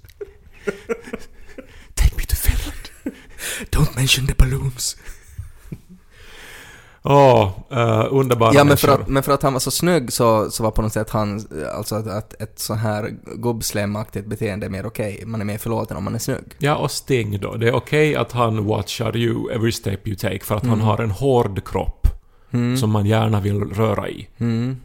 Take 1.94 2.16
me 2.16 2.22
to 2.22 2.36
Finland. 2.36 2.90
”Don't 3.70 3.96
mention 3.96 4.26
the 4.26 4.34
balloons”. 4.34 4.96
Åh, 7.04 7.50
eh, 7.70 8.06
underbara 8.10 8.54
Ja 8.54 8.64
men 8.64 8.76
för, 8.76 8.88
människor. 8.88 9.02
att, 9.02 9.08
men 9.08 9.22
för 9.22 9.32
att 9.32 9.42
han 9.42 9.52
var 9.52 9.60
så 9.60 9.70
snygg 9.70 10.12
så, 10.12 10.50
så 10.50 10.62
var 10.62 10.70
på 10.70 10.82
något 10.82 10.92
sätt 10.92 11.10
han, 11.10 11.40
alltså 11.74 11.94
att, 11.94 12.06
att 12.06 12.42
ett 12.42 12.58
så 12.58 12.74
här 12.74 13.10
gubbslemaktigt 13.36 14.26
beteende 14.26 14.66
är 14.66 14.70
mer 14.70 14.86
okej. 14.86 15.22
Man 15.26 15.40
är 15.40 15.44
mer 15.44 15.58
förlåten 15.58 15.96
om 15.96 16.04
man 16.04 16.14
är 16.14 16.18
snygg. 16.18 16.54
Ja, 16.58 16.76
och 16.76 16.90
Sting 16.90 17.40
då. 17.40 17.54
Det 17.56 17.68
är 17.68 17.74
okej 17.74 18.16
att 18.16 18.32
han 18.32 18.64
watchar 18.64 19.16
you 19.16 19.52
every 19.52 19.72
step 19.72 20.08
you 20.08 20.16
take 20.16 20.38
för 20.44 20.54
att 20.54 20.62
han 20.66 20.72
Mm. 20.74 20.86
har 20.86 20.98
en 20.98 21.10
hård 21.10 21.64
kropp. 21.68 22.06
som 22.80 22.90
man 22.90 23.06
gärna 23.06 23.40
vill 23.40 23.60
röra 23.60 24.08
i. 24.08 24.28
Mm. 24.38 24.76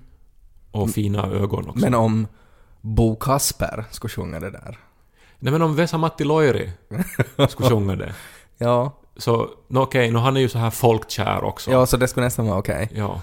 Och 0.71 0.89
fina 0.89 1.27
ögon 1.27 1.69
också. 1.69 1.79
Men 1.79 1.93
om 1.93 2.27
Bo 2.81 3.15
Kasper 3.15 3.85
skulle 3.91 4.09
sjunga 4.11 4.39
det 4.39 4.49
där. 4.51 4.79
Nej 5.39 5.51
men 5.51 5.61
om 5.61 5.75
Vesa-Matti 5.75 6.23
Loiri 6.23 6.71
skulle 7.49 7.69
sjunga 7.69 7.95
det. 7.95 8.13
Ja, 8.57 8.99
Så, 9.17 9.49
okej, 9.73 10.11
nu 10.11 10.19
han 10.19 10.37
är 10.37 10.41
ju 10.41 10.49
så 10.49 10.57
här 10.57 10.69
folkkär 10.69 11.43
också. 11.43 11.71
ja 11.71 11.85
så 11.85 11.97
det 11.97 12.07
skulle 12.07 12.25
nästan 12.25 12.47
vara 12.47 12.59
okej. 12.59 12.89
Ja. 12.95 13.21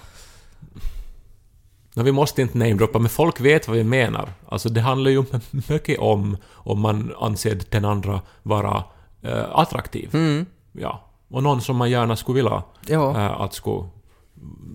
Nå, 1.94 2.02
vi 2.02 2.12
måste 2.12 2.42
inte 2.42 2.58
namedroppa, 2.58 2.98
men 2.98 3.08
folk 3.08 3.40
vet 3.40 3.68
vad 3.68 3.76
vi 3.76 3.84
menar. 3.84 4.32
Alltså 4.48 4.68
det 4.68 4.80
handlar 4.80 5.10
ju 5.10 5.24
mycket 5.68 5.98
om 5.98 6.36
om 6.52 6.80
man 6.80 7.12
anser 7.20 7.60
den 7.70 7.84
andra 7.84 8.20
vara 8.42 8.84
eh, 9.22 9.44
attraktiv. 9.52 10.10
Mm. 10.14 10.46
Ja. 10.72 11.04
Och 11.28 11.42
någon 11.42 11.60
som 11.60 11.76
man 11.76 11.90
gärna 11.90 12.16
skulle 12.16 12.36
vilja 12.36 12.62
Ja, 12.86 13.10
eh, 13.10 13.40
att 13.40 13.54
skulle 13.54 13.88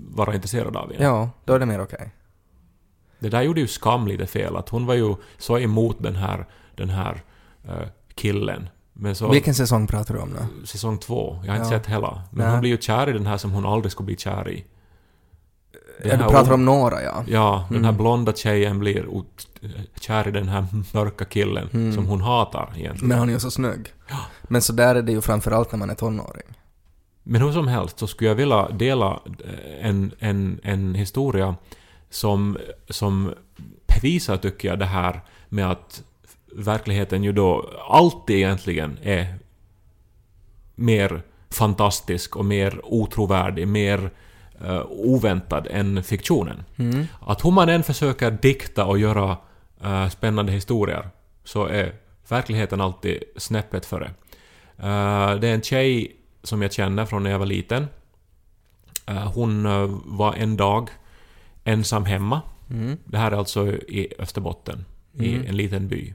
vara 0.09 0.35
intresserad 0.35 0.77
av. 0.77 0.91
igen. 0.91 1.03
ja, 1.03 1.29
då 1.45 1.53
är 1.53 1.59
det 1.59 1.65
mer 1.65 1.81
okej. 1.81 2.11
Det 3.19 3.29
där 3.29 3.41
gjorde 3.41 3.61
ju 3.61 3.67
Skam 3.67 4.07
lite 4.07 4.27
fel, 4.27 4.55
att 4.55 4.69
hon 4.69 4.85
var 4.85 4.93
ju 4.93 5.15
så 5.38 5.59
emot 5.59 5.95
den 5.99 6.15
här, 6.15 6.45
den 6.75 6.89
här 6.89 7.21
eh, 7.67 7.88
killen. 8.15 8.69
Men 9.01 9.15
så... 9.15 9.29
Vilken 9.32 9.53
säsong 9.56 9.88
pratar 9.88 10.13
du 10.13 10.20
om 10.22 10.29
nu? 10.29 10.65
Säsong 10.65 10.98
två. 10.98 11.39
Jag 11.46 11.51
har 11.53 11.60
inte 11.60 11.74
Ja. 11.74 11.79
sett 11.79 11.88
hela. 11.89 12.22
Men 12.32 12.44
Nej. 12.46 12.51
hon 12.51 12.60
blir 12.62 12.70
ju 12.72 12.77
kär 12.77 13.10
i 13.10 13.13
den 13.13 13.25
här 13.27 13.38
som 13.38 13.51
hon 13.51 13.65
aldrig 13.65 13.91
skulle 13.91 14.06
bli 14.06 14.18
kär 14.18 14.50
i. 14.50 14.65
Den 16.03 16.10
Ja, 16.12 16.18
du 16.18 16.24
pratar 16.24 16.51
om 16.53 16.65
Nora, 16.65 17.03
ja. 17.03 17.24
Ja, 17.27 17.65
den 17.70 17.84
här 17.84 17.91
Mm. 17.91 17.98
blonda 18.01 18.34
tjejen 18.34 18.79
blir 18.79 19.08
kär 20.01 20.27
i 20.27 20.32
den 20.32 20.48
här 20.50 20.65
mörka 20.94 21.25
killen 21.25 21.70
Mm. 21.74 21.94
som 21.94 22.06
hon 22.06 22.22
hatar 22.22 22.74
egentligen. 22.75 23.08
Men 23.08 23.20
han 23.20 23.29
är 23.29 23.34
ju 23.34 23.39
så 23.39 23.51
snygg. 23.51 23.94
Men 24.44 24.62
så 24.62 24.74
där 24.74 24.96
är 24.96 25.01
det 25.01 25.12
ju 25.12 25.22
framförallt 25.22 25.72
när 25.72 25.79
man 25.79 25.89
är 25.89 25.96
tonåring. 25.96 26.44
Men 27.24 27.41
hur 27.41 27.51
som 27.51 27.68
helst 27.68 28.00
så 28.00 28.08
skulle 28.08 28.29
jag 28.29 28.36
vilja 28.36 28.70
dela 28.70 29.20
eh, 29.46 29.88
en, 29.89 30.12
en, 30.20 30.60
en 30.63 30.96
historia 30.96 31.56
som, 32.10 32.58
som 32.89 33.34
bevisar, 33.88 34.38
tycker 34.38 34.68
jag, 34.68 34.79
det 34.79 34.86
här 34.86 35.22
med 35.50 35.72
att 35.72 36.03
verkligheten 36.56 37.24
ju 37.24 37.32
då 37.32 37.70
alltid 37.89 38.36
egentligen 38.36 38.98
är 39.03 39.36
mer 40.75 41.22
fantastisk 41.50 42.36
och 42.36 42.46
mer 42.46 42.82
otrovärdig, 42.84 43.68
mer 43.68 44.12
eh, 44.65 44.82
oväntad 44.89 45.68
än 45.72 46.03
fiktionen. 46.03 46.63
Mm. 46.77 47.06
Att 47.22 47.46
hur 47.46 47.51
man 47.51 47.70
än 47.70 47.84
försöker 47.84 48.32
dikta 48.32 48.86
och 48.86 49.00
göra 49.00 49.38
eh, 49.84 50.10
spännande 50.10 50.51
historier 50.51 51.10
så 51.44 51.65
är 51.65 51.94
verkligheten 52.29 52.82
alltid 52.82 53.24
snäppet 53.38 53.86
före. 53.86 54.06
Eh, 54.77 55.36
det 55.36 55.48
är 55.48 55.53
en 55.53 55.62
tjej 55.62 56.15
som 56.44 56.62
jag 56.62 56.74
känner 56.74 57.06
från 57.06 57.24
när 57.24 57.32
jag 57.32 57.39
var 57.39 57.46
liten. 57.46 57.88
Hon 59.34 59.63
var 60.18 60.34
en 60.34 60.58
dag 60.58 60.89
ensam 61.63 62.06
hemma. 62.06 62.41
Mm. 62.70 62.98
Det 63.06 63.18
här 63.18 63.32
är 63.32 63.36
alltså 63.36 63.68
i 63.72 64.13
Österbotten, 64.20 64.86
i 65.13 65.36
Mm. 65.36 65.48
en 65.48 65.58
liten 65.58 65.88
by. 65.88 66.13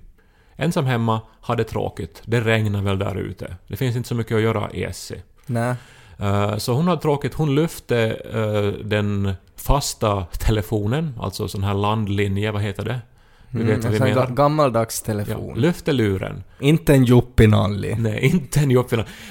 Ensam 0.56 0.86
hemma, 0.86 1.20
hade 1.40 1.64
tråkigt. 1.64 2.22
Det 2.24 2.40
regnar 2.40 2.82
väl 2.82 2.98
där 2.98 3.14
ute. 3.16 3.56
Det 3.66 3.76
finns 3.76 3.96
inte 3.96 4.08
så 4.08 4.14
mycket 4.14 4.36
att 4.36 4.42
göra 4.42 4.70
i 4.70 4.84
Essie. 4.84 5.22
Nej. 5.46 5.74
Eh, 6.18 6.56
Så 6.56 6.72
hon 6.72 6.88
hade 6.88 7.02
tråkigt. 7.02 7.34
Hon 7.34 7.54
lyfte 7.54 7.98
eh, 8.34 8.86
den 8.86 9.32
fasta 9.56 10.24
telefonen, 10.24 11.14
alltså 11.20 11.48
sån 11.48 11.64
här 11.64 11.74
landlinje, 11.74 12.50
vad 12.52 12.62
heter 12.62 12.84
det? 12.84 13.00
Du 13.50 13.60
Mm, 13.60 13.74
vet 13.74 13.84
vad 13.84 13.92
vi 13.92 14.00
menar? 14.00 14.26
ga- 14.26 14.34
gammaldags 14.34 15.02
Ja, 15.06 15.12
telefon. 15.12 15.58
lyfte 15.58 15.92
luren. 15.92 16.42
Inte 16.60 16.94
en 16.94 17.04
Juppinalli. 17.04 17.94
Nej, 17.98 18.18
inte 18.32 18.60
en 18.60 18.76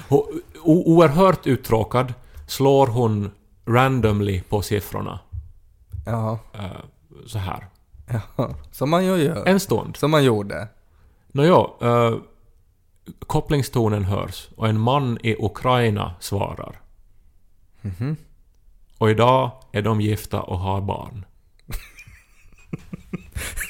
o- 0.10 0.28
Oerhört 0.66 1.48
uttråkad 1.48 2.14
slår 2.48 2.88
hon 2.88 3.32
randomly 3.66 4.42
på 4.42 4.62
siffrorna. 4.62 5.20
Ja, 6.06 6.40
eh, 6.54 6.60
Så 7.28 7.38
här. 7.38 7.68
ja. 8.38 8.50
Som 8.72 8.90
man 8.90 9.06
ju 9.06 9.16
gör. 9.18 9.44
En 9.48 9.60
stund. 9.60 9.98
Som 9.98 10.12
man 10.12 10.24
gjorde. 10.24 10.68
Nåja, 11.36 11.68
uh, 11.84 12.18
kopplingstonen 13.28 14.04
hörs 14.04 14.50
och 14.56 14.68
en 14.68 14.80
man 14.80 15.18
i 15.24 15.36
Ukraina 15.40 16.14
svarar. 16.20 16.80
Mhm. 17.82 18.18
Och 18.98 19.10
idag 19.10 19.52
är 19.72 19.82
de 19.82 20.02
gifta 20.02 20.42
och 20.42 20.60
har 20.60 20.82
barn. 20.82 21.26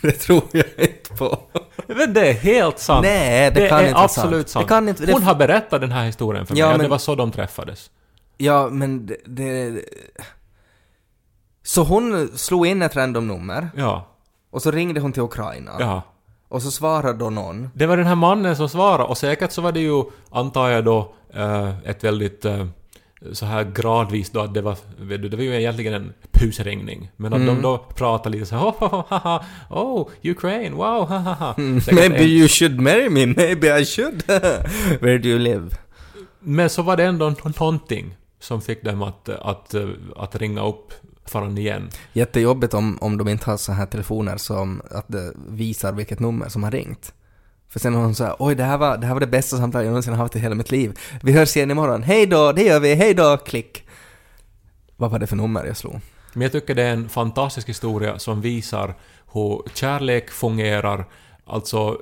Det 0.02 0.12
tror 0.12 0.42
jag 0.52 0.66
inte 0.78 1.14
på. 1.18 1.40
Men 1.88 2.14
det 2.14 2.30
är 2.30 2.34
helt 2.34 2.80
sant. 2.80 3.04
Nej, 3.04 3.52
det, 3.52 3.60
det 3.62 3.70
kan 3.70 3.80
är 3.80 3.88
inte 3.88 4.00
absolut 4.00 4.50
sant. 4.50 4.68
Kan 4.68 4.90
inte... 4.90 5.06
Det, 5.06 5.14
Hon 5.14 5.24
har 5.24 5.36
berättat 5.36 5.82
den 5.82 5.92
här 5.92 6.06
historien 6.06 6.46
för 6.46 6.54
mig, 6.54 6.60
Ja, 6.60 6.70
men- 6.72 6.80
det 6.80 6.88
var 6.88 6.98
så 6.98 7.16
de 7.16 7.32
träffades. 7.32 7.92
Ja, 8.38 8.70
men 8.72 9.06
det, 9.06 9.18
det... 9.26 9.82
Så 11.64 11.84
hon 11.84 12.38
slog 12.38 12.68
in 12.68 12.82
ett 12.82 12.96
random 12.96 13.28
nummer 13.28 13.70
Ja, 13.76 14.08
och 14.52 14.62
så 14.62 14.72
ringde 14.72 15.00
hon 15.00 15.14
till 15.14 15.22
Ukraina. 15.22 15.72
ja. 15.80 16.02
Och 16.54 16.62
så 16.62 16.72
svarade 16.72 17.18
då 17.20 17.30
någon. 17.30 17.70
Det 17.74 17.86
var 17.86 17.98
den 17.98 18.06
här 18.06 18.16
mannen 18.16 18.56
som 18.56 18.70
svarade 18.70 19.04
och 19.04 19.18
säkert 19.18 19.52
så 19.52 19.62
var 19.62 19.72
det 19.72 19.80
ju, 19.80 20.04
antar 20.32 20.70
jag 20.70 20.86
då, 20.86 21.14
eh, 21.34 21.70
ett 21.86 22.04
väldigt 22.04 22.46
eh, 22.46 22.66
så 23.32 23.46
här 23.46 23.64
gradvis 23.64 24.30
då 24.30 24.40
att 24.40 24.54
det 24.54 24.62
var, 24.62 24.78
det 25.30 25.36
var 25.38 25.44
ju 25.44 25.56
egentligen 25.56 25.94
en 25.94 26.14
pusringning. 26.32 27.12
Men 27.16 27.34
att 27.34 27.40
Mm. 27.42 27.56
de 27.56 27.62
då 27.62 27.78
pratade 27.78 28.30
lite 28.38 28.46
så 28.46 28.56
här, 28.56 28.64
oh, 28.68 28.84
oh, 28.84 29.14
oh, 29.14 29.42
oh 29.70 30.08
Ukraine, 30.24 30.76
wow, 30.76 31.06
ha, 31.08 31.18
ha, 31.18 31.34
ha. 31.34 31.54
Mm. 31.58 31.82
Maybe 31.92 32.16
en- 32.16 32.22
you 32.30 32.48
should 32.48 32.80
marry 32.80 33.10
me, 33.10 33.26
maybe 33.26 33.80
I 33.80 33.86
should. 33.86 34.24
Where 35.02 35.18
do 35.18 35.28
you 35.30 35.40
live? 35.40 35.70
Men 36.40 36.70
så 36.70 36.82
var 36.82 36.98
det 36.98 37.04
ändå 37.04 37.30
nå- 37.30 37.52
någonting 37.60 38.16
som 38.40 38.62
fick 38.62 38.84
dem 38.84 39.02
att, 39.02 39.30
att, 39.30 39.76
att 40.18 40.36
ringa 40.36 40.66
upp 40.68 40.94
faran 41.26 41.58
igen. 41.58 41.90
Jättejobbigt 42.14 42.74
om, 42.74 42.98
om 43.02 43.18
de 43.18 43.28
inte 43.28 43.50
har 43.50 43.58
så 43.58 43.72
här 43.72 43.86
telefoner 43.86 44.38
som 44.38 44.82
att 44.92 45.06
det 45.08 45.34
visar 45.48 45.94
vilket 45.94 46.20
nummer 46.20 46.50
som 46.50 46.64
har 46.64 46.72
ringt. 46.72 47.14
För 47.70 47.80
sen 47.80 47.94
har 47.94 48.02
hon 48.02 48.16
såhär, 48.16 48.36
oj 48.40 48.56
det 48.56 48.64
här, 48.64 48.78
var, 48.78 48.98
det 48.98 49.08
här 49.08 49.14
var 49.14 49.20
det 49.20 49.28
bästa 49.28 49.58
samtalet 49.58 49.86
jag 49.86 49.92
någonsin 49.92 50.14
haft 50.14 50.36
i 50.36 50.40
hela 50.40 50.56
mitt 50.56 50.72
liv. 50.72 51.00
Vi 51.22 51.32
hörs 51.32 51.58
igen 51.58 51.72
imorgon. 51.72 52.04
Hej 52.04 52.26
då, 52.26 52.52
det 52.52 52.64
gör 52.64 52.80
vi, 52.80 52.96
hej 52.96 53.14
då, 53.14 53.38
klick. 53.38 53.84
Vad 54.98 55.12
var 55.12 55.20
det 55.20 55.28
för 55.28 55.36
nummer 55.36 55.66
jag 55.66 55.78
slog? 55.78 56.00
Men 56.34 56.42
jag 56.42 56.52
tycker 56.52 56.76
det 56.76 56.84
är 56.84 56.94
en 56.94 57.10
fantastisk 57.10 57.70
historia 57.70 58.20
som 58.20 58.42
visar 58.42 58.96
hur 59.34 59.62
kärlek 59.74 60.30
fungerar. 60.30 61.06
Alltså, 61.46 61.98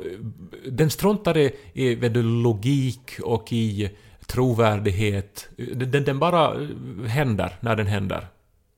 den 0.72 0.90
struntar 0.90 1.38
i, 1.38 1.56
i 1.74 1.96
du, 1.96 2.24
logik 2.24 3.20
och 3.24 3.54
i 3.54 3.98
trovärdighet. 4.26 5.50
Den, 5.76 6.04
den 6.04 6.20
bara 6.20 6.68
händer 7.08 7.58
när 7.60 7.76
den 7.76 7.88
händer. 7.88 8.28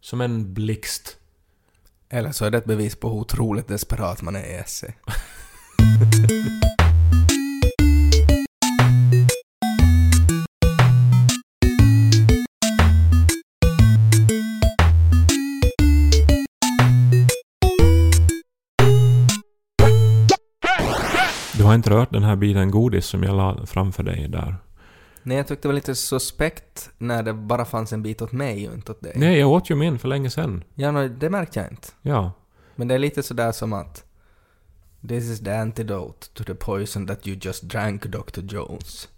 Som 0.03 0.21
en 0.21 0.53
blixt. 0.53 1.17
Eller 2.09 2.31
så 2.31 2.45
är 2.45 2.51
det 2.51 2.57
ett 2.57 2.65
bevis 2.65 2.95
på 2.95 3.09
hur 3.09 3.17
otroligt 3.17 3.67
desperat 3.67 4.21
man 4.21 4.35
är 4.35 4.43
i 4.43 4.53
Essie. 4.53 4.93
Du 21.57 21.63
har 21.63 21.75
inte 21.75 21.89
rört 21.89 22.11
den 22.11 22.23
här 22.23 22.35
biten 22.35 22.71
godis 22.71 23.05
som 23.05 23.23
jag 23.23 23.35
la 23.35 23.65
framför 23.65 24.03
dig 24.03 24.27
där? 24.27 24.62
Nej, 25.23 25.37
jag 25.37 25.47
tyckte 25.47 25.61
det 25.61 25.67
var 25.67 25.75
lite 25.75 25.95
suspekt 25.95 26.89
när 26.97 27.23
det 27.23 27.33
bara 27.33 27.65
fanns 27.65 27.93
en 27.93 28.03
bit 28.03 28.21
åt 28.21 28.31
mig 28.31 28.69
och 28.69 28.73
inte 28.73 28.91
åt 28.91 29.01
dig. 29.01 29.13
Nej, 29.15 29.39
jag 29.39 29.51
åt 29.51 29.69
ju 29.69 29.75
min 29.75 29.99
för 29.99 30.07
länge 30.07 30.29
sedan. 30.29 30.63
Ja, 30.75 30.91
no, 30.91 31.07
det 31.07 31.29
märkte 31.29 31.59
jag 31.59 31.71
inte. 31.71 31.87
Ja. 32.01 32.31
Men 32.75 32.87
det 32.87 32.95
är 32.95 32.99
lite 32.99 33.23
sådär 33.23 33.51
som 33.51 33.73
att 33.73 34.05
This 35.07 35.23
is 35.23 35.39
the 35.39 35.51
antidote 35.51 36.27
to 36.33 36.43
the 36.43 36.55
poison 36.55 37.07
that 37.07 37.27
you 37.27 37.37
just 37.41 37.63
drank, 37.63 38.05
Dr. 38.05 38.41
Jones. 38.41 39.09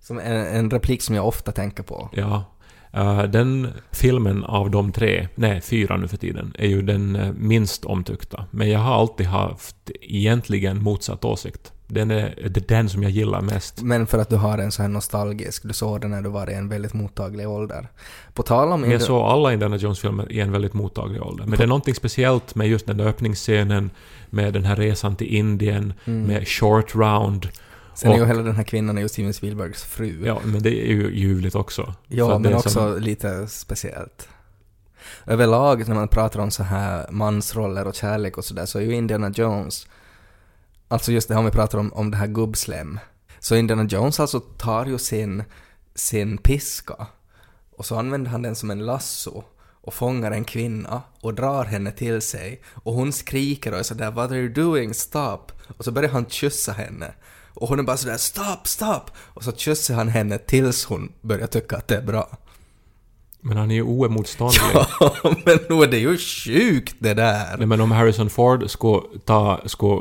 Som 0.00 0.18
en, 0.18 0.46
en 0.46 0.70
replik 0.70 1.02
som 1.02 1.14
jag 1.14 1.26
ofta 1.26 1.52
tänker 1.52 1.82
på. 1.82 2.08
Ja. 2.12 2.44
Eh, 2.92 3.22
den 3.22 3.68
filmen 3.90 4.44
av 4.44 4.70
de 4.70 4.92
tre, 4.92 5.28
nej 5.34 5.60
fyra 5.60 5.96
nu 5.96 6.08
för 6.08 6.16
tiden, 6.16 6.54
är 6.58 6.68
ju 6.68 6.82
den 6.82 7.16
eh, 7.16 7.32
minst 7.32 7.84
omtyckta. 7.84 8.44
Men 8.50 8.70
jag 8.70 8.78
har 8.78 8.94
alltid 8.94 9.26
haft 9.26 9.90
egentligen 10.00 10.82
motsatt 10.82 11.24
åsikt. 11.24 11.72
Den 11.92 12.10
är, 12.10 12.34
det 12.50 12.60
är 12.60 12.76
den 12.76 12.88
som 12.88 13.02
jag 13.02 13.12
gillar 13.12 13.40
mest. 13.40 13.82
Men 13.82 14.06
för 14.06 14.18
att 14.18 14.28
du 14.28 14.36
har 14.36 14.58
en 14.58 14.72
så 14.72 14.82
här 14.82 14.88
nostalgisk, 14.88 15.62
du 15.62 15.72
såg 15.72 16.00
den 16.00 16.10
när 16.10 16.22
du 16.22 16.28
var 16.30 16.50
i 16.50 16.54
en 16.54 16.68
väldigt 16.68 16.94
mottaglig 16.94 17.48
ålder. 17.48 17.88
På 18.34 18.42
tal 18.42 18.72
om... 18.72 18.80
Men 18.80 18.90
jag 18.90 19.02
såg 19.02 19.22
alla 19.22 19.52
Indiana 19.52 19.76
Jones-filmer 19.76 20.32
i 20.32 20.40
en 20.40 20.52
väldigt 20.52 20.74
mottaglig 20.74 21.22
ålder. 21.22 21.44
Men 21.46 21.58
det 21.58 21.62
är 21.64 21.68
någonting 21.68 21.94
speciellt 21.94 22.54
med 22.54 22.68
just 22.68 22.86
den 22.86 22.96
där 22.96 23.06
öppningsscenen, 23.06 23.90
med 24.30 24.52
den 24.52 24.64
här 24.64 24.76
resan 24.76 25.16
till 25.16 25.26
Indien, 25.34 25.92
Mm. 26.04 26.22
med 26.22 26.48
Short 26.48 26.94
Round. 26.94 27.48
Sen 27.94 28.10
är 28.12 28.16
ju 28.16 28.22
och- 28.22 28.28
hela 28.28 28.42
den 28.42 28.56
här 28.56 28.62
kvinnan 28.64 28.98
är 28.98 29.02
ju 29.02 29.08
Steven 29.08 29.34
Spielbergs 29.34 29.82
fru. 29.84 30.22
Ja, 30.26 30.38
men 30.44 30.62
det 30.62 30.70
är 30.90 30.92
ju 30.92 31.14
ljuvligt 31.14 31.54
också. 31.54 31.94
Ja, 32.08 32.38
men 32.38 32.54
också 32.54 32.70
som- 32.70 32.98
lite 32.98 33.46
speciellt. 33.48 34.28
Överlag 35.26 35.88
när 35.88 35.94
man 35.94 36.08
pratar 36.08 36.40
om 36.40 36.50
så 36.50 36.62
här 36.62 37.06
mansroller 37.10 37.86
och 37.86 37.94
kärlek 37.94 38.38
och 38.38 38.44
sådär 38.44 38.66
så 38.66 38.78
är 38.78 38.82
ju 38.82 38.94
Indiana 38.94 39.30
Jones, 39.34 39.86
alltså 40.90 41.12
just 41.12 41.28
det 41.28 41.34
här 41.34 41.38
om 41.38 41.44
vi 41.44 41.50
pratar 41.50 41.78
om, 41.78 41.92
om 41.92 42.10
det 42.10 42.16
här 42.16 42.26
gubbslem, 42.26 42.98
så 43.38 43.56
Indiana 43.56 43.84
Jones 43.84 44.20
alltså 44.20 44.40
tar 44.40 44.86
ju 44.86 44.98
sin, 44.98 45.44
sin 45.94 46.38
piska 46.38 47.06
och 47.76 47.86
så 47.86 47.98
använder 47.98 48.30
han 48.30 48.42
den 48.42 48.56
som 48.56 48.70
en 48.70 48.86
lasso 48.86 49.44
och 49.82 49.94
fångar 49.94 50.30
en 50.30 50.44
kvinna 50.44 51.02
och 51.20 51.34
drar 51.34 51.64
henne 51.64 51.92
till 51.92 52.20
sig 52.20 52.62
och 52.74 52.94
hon 52.94 53.12
skriker 53.12 53.72
och 53.72 53.78
är 53.78 53.82
sådär 53.82 54.10
“What 54.10 54.30
are 54.30 54.38
you 54.38 54.52
doing? 54.52 54.94
Stop!” 54.94 55.52
och 55.76 55.84
så 55.84 55.92
börjar 55.92 56.10
han 56.10 56.26
kyssa 56.26 56.72
henne 56.72 57.14
och 57.54 57.68
hon 57.68 57.78
är 57.78 57.82
bara 57.82 57.96
sådär 57.96 58.16
“Stop, 58.16 58.60
stop!” 58.64 59.10
och 59.16 59.44
så 59.44 59.52
kysser 59.52 59.94
han 59.94 60.08
henne 60.08 60.38
tills 60.38 60.84
hon 60.84 61.12
börjar 61.20 61.46
tycka 61.46 61.76
att 61.76 61.88
det 61.88 61.96
är 61.96 62.02
bra. 62.02 62.38
Men 63.40 63.56
han 63.56 63.70
är 63.70 63.74
ju 63.74 63.82
oemotståndlig. 63.82 64.60
Ja, 65.00 65.34
men 65.44 65.58
nog 65.68 65.82
är 65.82 65.88
det 65.88 65.98
ju 65.98 66.18
sjukt 66.18 66.96
det 66.98 67.14
där! 67.14 67.56
Nej, 67.58 67.66
men 67.66 67.80
om 67.80 67.90
Harrison 67.90 68.30
Ford 68.30 68.70
skulle 68.70 69.18
ta... 69.24 69.60
Skulle, 69.66 70.00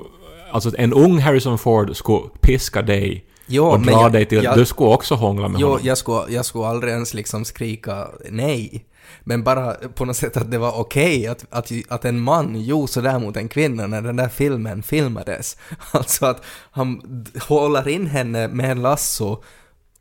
alltså 0.52 0.72
en 0.78 0.94
ung 0.94 1.20
Harrison 1.20 1.58
Ford 1.58 1.96
skulle 1.96 2.30
piska 2.42 2.82
dig 2.82 3.26
Jo, 3.48 3.66
och 3.66 3.80
dra 3.80 3.92
jag- 3.92 4.12
dig 4.12 4.26
till 4.26 4.44
jag- 4.44 4.58
du 4.58 4.66
skulle 4.66 4.90
också 4.90 5.16
hångla 5.16 5.48
med 5.48 5.62
Jo, 5.62 5.68
honom. 5.68 5.82
jag 5.84 5.98
skulle, 5.98 6.24
jag 6.34 6.46
skulle 6.46 6.66
aldrig 6.68 6.94
ens 6.94 7.14
liksom 7.14 7.46
skrika 7.46 8.08
nej. 8.30 8.86
Men 9.24 9.44
bara 9.44 9.74
på 9.74 10.06
något 10.06 10.18
sätt 10.18 10.38
att 10.38 10.52
det 10.52 10.58
var 10.58 10.80
okej 10.80 11.28
att, 11.28 11.46
att, 11.50 11.72
att 11.90 12.06
en 12.06 12.20
man 12.20 12.62
gjorde 12.62 12.92
sådär 12.92 13.20
mot 13.20 13.38
en 13.38 13.48
kvinna 13.50 13.88
när 13.88 14.02
den 14.02 14.16
där 14.16 14.30
filmen 14.30 14.84
filmades. 14.84 15.58
Alltså 15.92 16.26
att 16.26 16.44
han 16.72 17.02
håller 17.48 17.88
in 17.88 18.08
henne 18.08 18.48
med 18.48 18.72
en 18.72 18.82
lasso, 18.82 19.44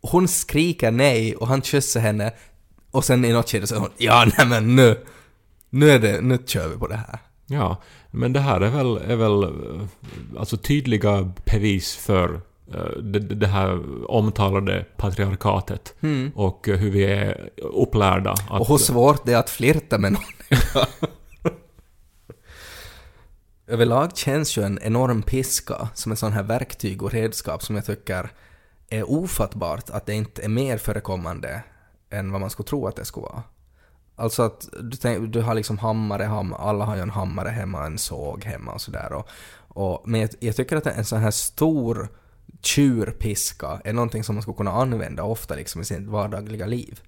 hon 0.02 0.28
skriker 0.28 0.90
nej 0.90 1.36
och 1.36 1.46
han 1.48 1.62
kysser 1.62 2.00
henne 2.00 2.32
och 2.90 3.04
sen 3.04 3.24
i 3.24 3.32
något 3.32 3.50
skede 3.50 3.66
säger 3.66 3.80
hon 3.80 3.90
ja 3.96 4.26
nej 4.38 4.46
men 4.46 4.76
nu, 4.76 4.96
nu 5.70 5.90
är 5.90 5.98
det, 5.98 6.20
nu 6.20 6.38
kör 6.46 6.68
vi 6.68 6.76
på 6.76 6.86
det 6.86 6.96
här. 6.96 7.18
Ja, 7.46 7.82
men 8.18 8.32
det 8.32 8.40
här 8.40 8.60
är 8.60 8.70
väl, 8.70 8.96
är 8.96 9.16
väl 9.16 9.42
eh, 9.42 9.86
alltså 10.38 10.56
tydliga 10.56 11.32
bevis 11.44 11.96
för 11.96 12.40
eh, 12.74 13.02
det, 13.02 13.18
det 13.18 13.46
här 13.46 13.80
omtalade 14.10 14.86
patriarkatet 14.96 15.94
och 16.34 16.68
eh, 16.68 16.76
hur 16.76 16.90
vi 16.90 17.04
är 17.04 17.50
upplärda. 17.56 18.30
Att, 18.30 18.60
Och 18.60 18.68
hur 18.68 18.78
svårt 18.78 19.26
det 19.26 19.32
är 19.32 19.36
att 19.36 19.50
flirta 19.50 19.98
med 19.98 20.12
någon. 20.12 20.22
Överlag 23.66 24.16
känns 24.16 24.58
ju 24.58 24.62
en 24.62 24.78
enorm 24.82 25.22
piska 25.22 25.88
som 25.94 26.12
ett 26.12 26.18
sån 26.18 26.32
här 26.32 26.42
verktyg 26.42 27.02
och 27.02 27.12
redskap 27.12 27.62
som 27.62 27.76
jag 27.76 27.84
tycker 27.86 28.30
är 28.90 29.10
ofattbart 29.10 29.90
att 29.90 30.06
det 30.06 30.14
inte 30.14 30.42
är 30.42 30.48
mer 30.48 30.78
förekommande 30.78 31.62
än 32.10 32.32
vad 32.32 32.40
man 32.40 32.50
skulle 32.50 32.66
tro 32.66 32.86
att 32.86 32.96
det 32.96 33.04
skulle 33.04 33.24
vara. 33.24 33.42
Alltså 34.18 34.42
att 34.42 34.68
du, 34.80 34.96
tänk, 34.96 35.32
du 35.32 35.40
har 35.40 35.54
liksom 35.54 35.78
hammare, 35.78 36.22
ham, 36.22 36.54
alla 36.54 36.84
har 36.84 36.96
ju 36.96 37.02
en 37.02 37.10
hammare 37.10 37.48
hemma, 37.48 37.86
en 37.86 37.98
såg 37.98 38.44
hemma 38.44 38.72
och 38.72 38.80
sådär. 38.80 39.12
Och, 39.12 39.28
och, 39.68 40.02
men 40.08 40.20
jag, 40.20 40.30
jag 40.40 40.56
tycker 40.56 40.76
att 40.76 40.86
en 40.86 41.04
sån 41.04 41.18
här 41.18 41.30
stor 41.30 42.08
tjurpiska 42.62 43.80
är 43.84 43.92
någonting 43.92 44.24
som 44.24 44.34
man 44.34 44.42
skulle 44.42 44.56
kunna 44.56 44.72
använda 44.72 45.22
ofta 45.22 45.54
liksom 45.54 45.80
i 45.80 45.84
sitt 45.84 46.06
vardagliga 46.06 46.66
liv. 46.66 47.00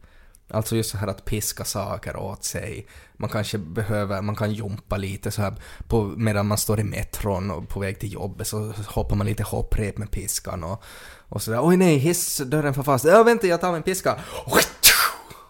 Alltså 0.50 0.76
just 0.76 0.90
så 0.90 0.98
här 0.98 1.06
att 1.06 1.24
piska 1.24 1.64
saker 1.64 2.16
åt 2.16 2.44
sig. 2.44 2.86
Man 3.16 3.30
kanske 3.30 3.58
behöver, 3.58 4.22
man 4.22 4.36
kan 4.36 4.52
jumpa 4.52 4.96
lite 4.96 5.30
så 5.30 5.42
här 5.42 5.54
på, 5.88 6.02
medan 6.02 6.46
man 6.46 6.58
står 6.58 6.80
i 6.80 6.84
metron 6.84 7.50
och 7.50 7.68
på 7.68 7.80
väg 7.80 7.98
till 7.98 8.12
jobbet 8.12 8.46
så 8.46 8.72
hoppar 8.86 9.16
man 9.16 9.26
lite 9.26 9.42
hopprep 9.42 9.98
med 9.98 10.10
piskan 10.10 10.64
och, 10.64 10.82
och 11.28 11.42
sådär. 11.42 11.60
Oj 11.62 11.76
nej, 11.76 11.96
hissdörren 11.96 12.74
för 12.74 12.82
fast. 12.82 13.04
Ja 13.04 13.22
vänta, 13.22 13.46
jag 13.46 13.60
tar 13.60 13.72
min 13.72 13.82
piska. 13.82 14.18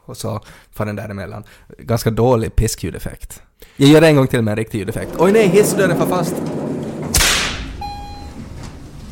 Och 0.04 0.16
så 0.16 0.40
far 0.72 0.86
den 0.86 0.96
däremellan. 0.96 1.44
Ganska 1.78 2.10
dålig 2.10 2.56
piskljudeffekt. 2.56 3.42
Jag 3.76 3.88
gör 3.88 4.00
det 4.00 4.06
en 4.08 4.16
gång 4.16 4.26
till 4.26 4.42
med 4.42 4.52
en 4.52 4.56
riktig 4.56 4.78
ljudeffekt. 4.78 5.10
Oj 5.18 5.32
nej, 5.32 5.48
hissdörren 5.48 5.96
får 5.98 6.06
fast. 6.06 6.34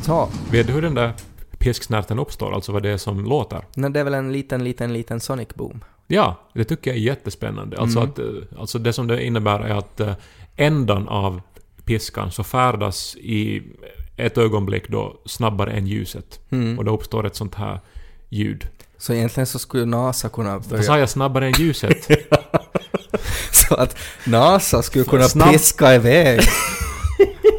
Så. 0.01 0.29
Vet 0.51 0.67
du 0.67 0.73
hur 0.73 0.81
den 0.81 0.93
där 0.93 1.13
pisksnärten 1.57 2.19
uppstår? 2.19 2.53
Alltså 2.55 2.71
vad 2.71 2.83
det 2.83 2.89
är 2.89 2.97
som 2.97 3.25
låter? 3.25 3.61
Nej, 3.75 3.91
det 3.91 3.99
är 3.99 4.03
väl 4.03 4.13
en 4.13 4.31
liten, 4.31 4.63
liten, 4.63 4.93
liten 4.93 5.19
Sonic 5.19 5.47
Boom. 5.55 5.83
Ja, 6.07 6.39
det 6.53 6.63
tycker 6.63 6.91
jag 6.91 6.97
är 6.97 7.01
jättespännande. 7.01 7.77
Alltså, 7.77 7.99
Mm. 7.99 8.09
att, 8.11 8.19
eh, 8.19 8.59
alltså 8.59 8.79
det 8.79 8.93
som 8.93 9.07
det 9.07 9.23
innebär 9.23 9.59
är 9.59 9.75
att 9.75 9.99
eh, 9.99 10.13
ändan 10.55 11.07
av 11.07 11.41
piskan 11.85 12.31
så 12.31 12.43
färdas 12.43 13.15
i 13.15 13.61
ett 14.17 14.37
ögonblick 14.37 14.89
då 14.89 15.21
snabbare 15.25 15.71
än 15.71 15.87
ljuset. 15.87 16.39
Mm. 16.49 16.79
Och 16.79 16.85
då 16.85 16.93
uppstår 16.93 17.25
ett 17.25 17.35
sånt 17.35 17.55
här 17.55 17.79
ljud. 18.29 18.67
Så 18.99 19.13
egentligen 19.13 19.47
så 19.47 19.59
skulle 19.59 19.85
NASA 19.85 20.29
kunna 20.29 20.59
börja... 20.59 20.83
sa 20.83 20.99
jag? 20.99 21.09
Snabbare 21.09 21.45
än 21.45 21.51
ljuset? 21.51 22.07
Så 23.51 23.75
att 23.75 23.97
NASA 24.23 24.81
skulle 24.81 25.05
kunna 25.05 25.27
Snabb- 25.27 25.51
piska 25.51 25.95
iväg 25.95 26.41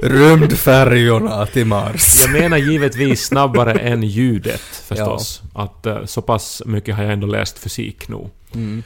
rymdfärjorna 0.02 1.46
till 1.46 1.66
Mars. 1.66 2.20
Jag 2.20 2.32
menar 2.32 2.56
givetvis 2.56 3.26
snabbare 3.26 3.72
än 3.72 4.02
ljudet 4.02 4.60
förstås. 4.60 5.42
Att 5.54 5.86
eh, 5.86 6.04
så 6.04 6.22
pass 6.22 6.62
mycket 6.66 6.96
har 6.96 7.02
jag 7.02 7.12
ändå 7.12 7.26
läst 7.26 7.58
fysik 7.58 8.08
nu. 8.08 8.30
Mm. 8.54 8.82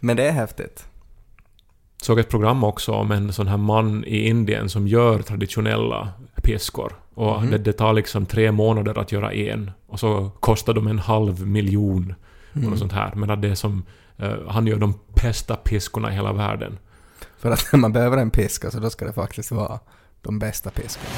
Men 0.00 0.16
det 0.16 0.28
är 0.28 0.32
häftigt. 0.32 0.84
Såg 2.02 2.18
ett 2.18 2.28
program 2.28 2.64
också 2.64 2.92
om 2.92 3.10
en 3.10 3.32
sån 3.32 3.48
här 3.48 3.56
man 3.56 4.04
i 4.04 4.28
Indien 4.28 4.68
som 4.68 4.88
gör 4.88 5.22
traditionella 5.22 6.08
piskor. 6.42 6.92
Och 7.14 7.42
Mhm. 7.42 7.50
det, 7.50 7.58
det 7.58 7.72
tar 7.72 7.92
liksom 7.92 8.26
tre 8.26 8.52
månader 8.52 8.98
att 8.98 9.12
göra 9.12 9.32
en. 9.32 9.70
Och 9.86 10.00
så 10.00 10.30
kostar 10.40 10.72
de 10.74 10.86
en 10.86 10.98
halv 10.98 11.46
miljon. 11.46 12.14
Och 12.50 12.56
Mm. 12.56 12.70
något 12.70 12.78
sånt 12.78 12.92
här. 12.92 13.12
Men 13.14 13.30
att 13.30 13.42
det 13.42 13.48
är 13.48 13.54
som... 13.54 13.82
eh, 14.16 14.32
han 14.48 14.66
gör 14.66 14.76
de 14.78 14.94
bästa 15.22 15.56
piskorna 15.56 16.10
i 16.12 16.14
hela 16.14 16.32
världen. 16.32 16.78
För 17.38 17.50
att 17.50 17.68
när 17.72 17.78
man 17.80 17.92
behöver 17.92 18.16
en 18.18 18.30
piska 18.30 18.70
så 18.70 18.80
då 18.80 18.90
ska 18.90 19.04
det 19.04 19.12
faktiskt 19.12 19.50
vara 19.50 19.78
de 20.22 20.38
bästa 20.38 20.70
piskorna. 20.70 21.08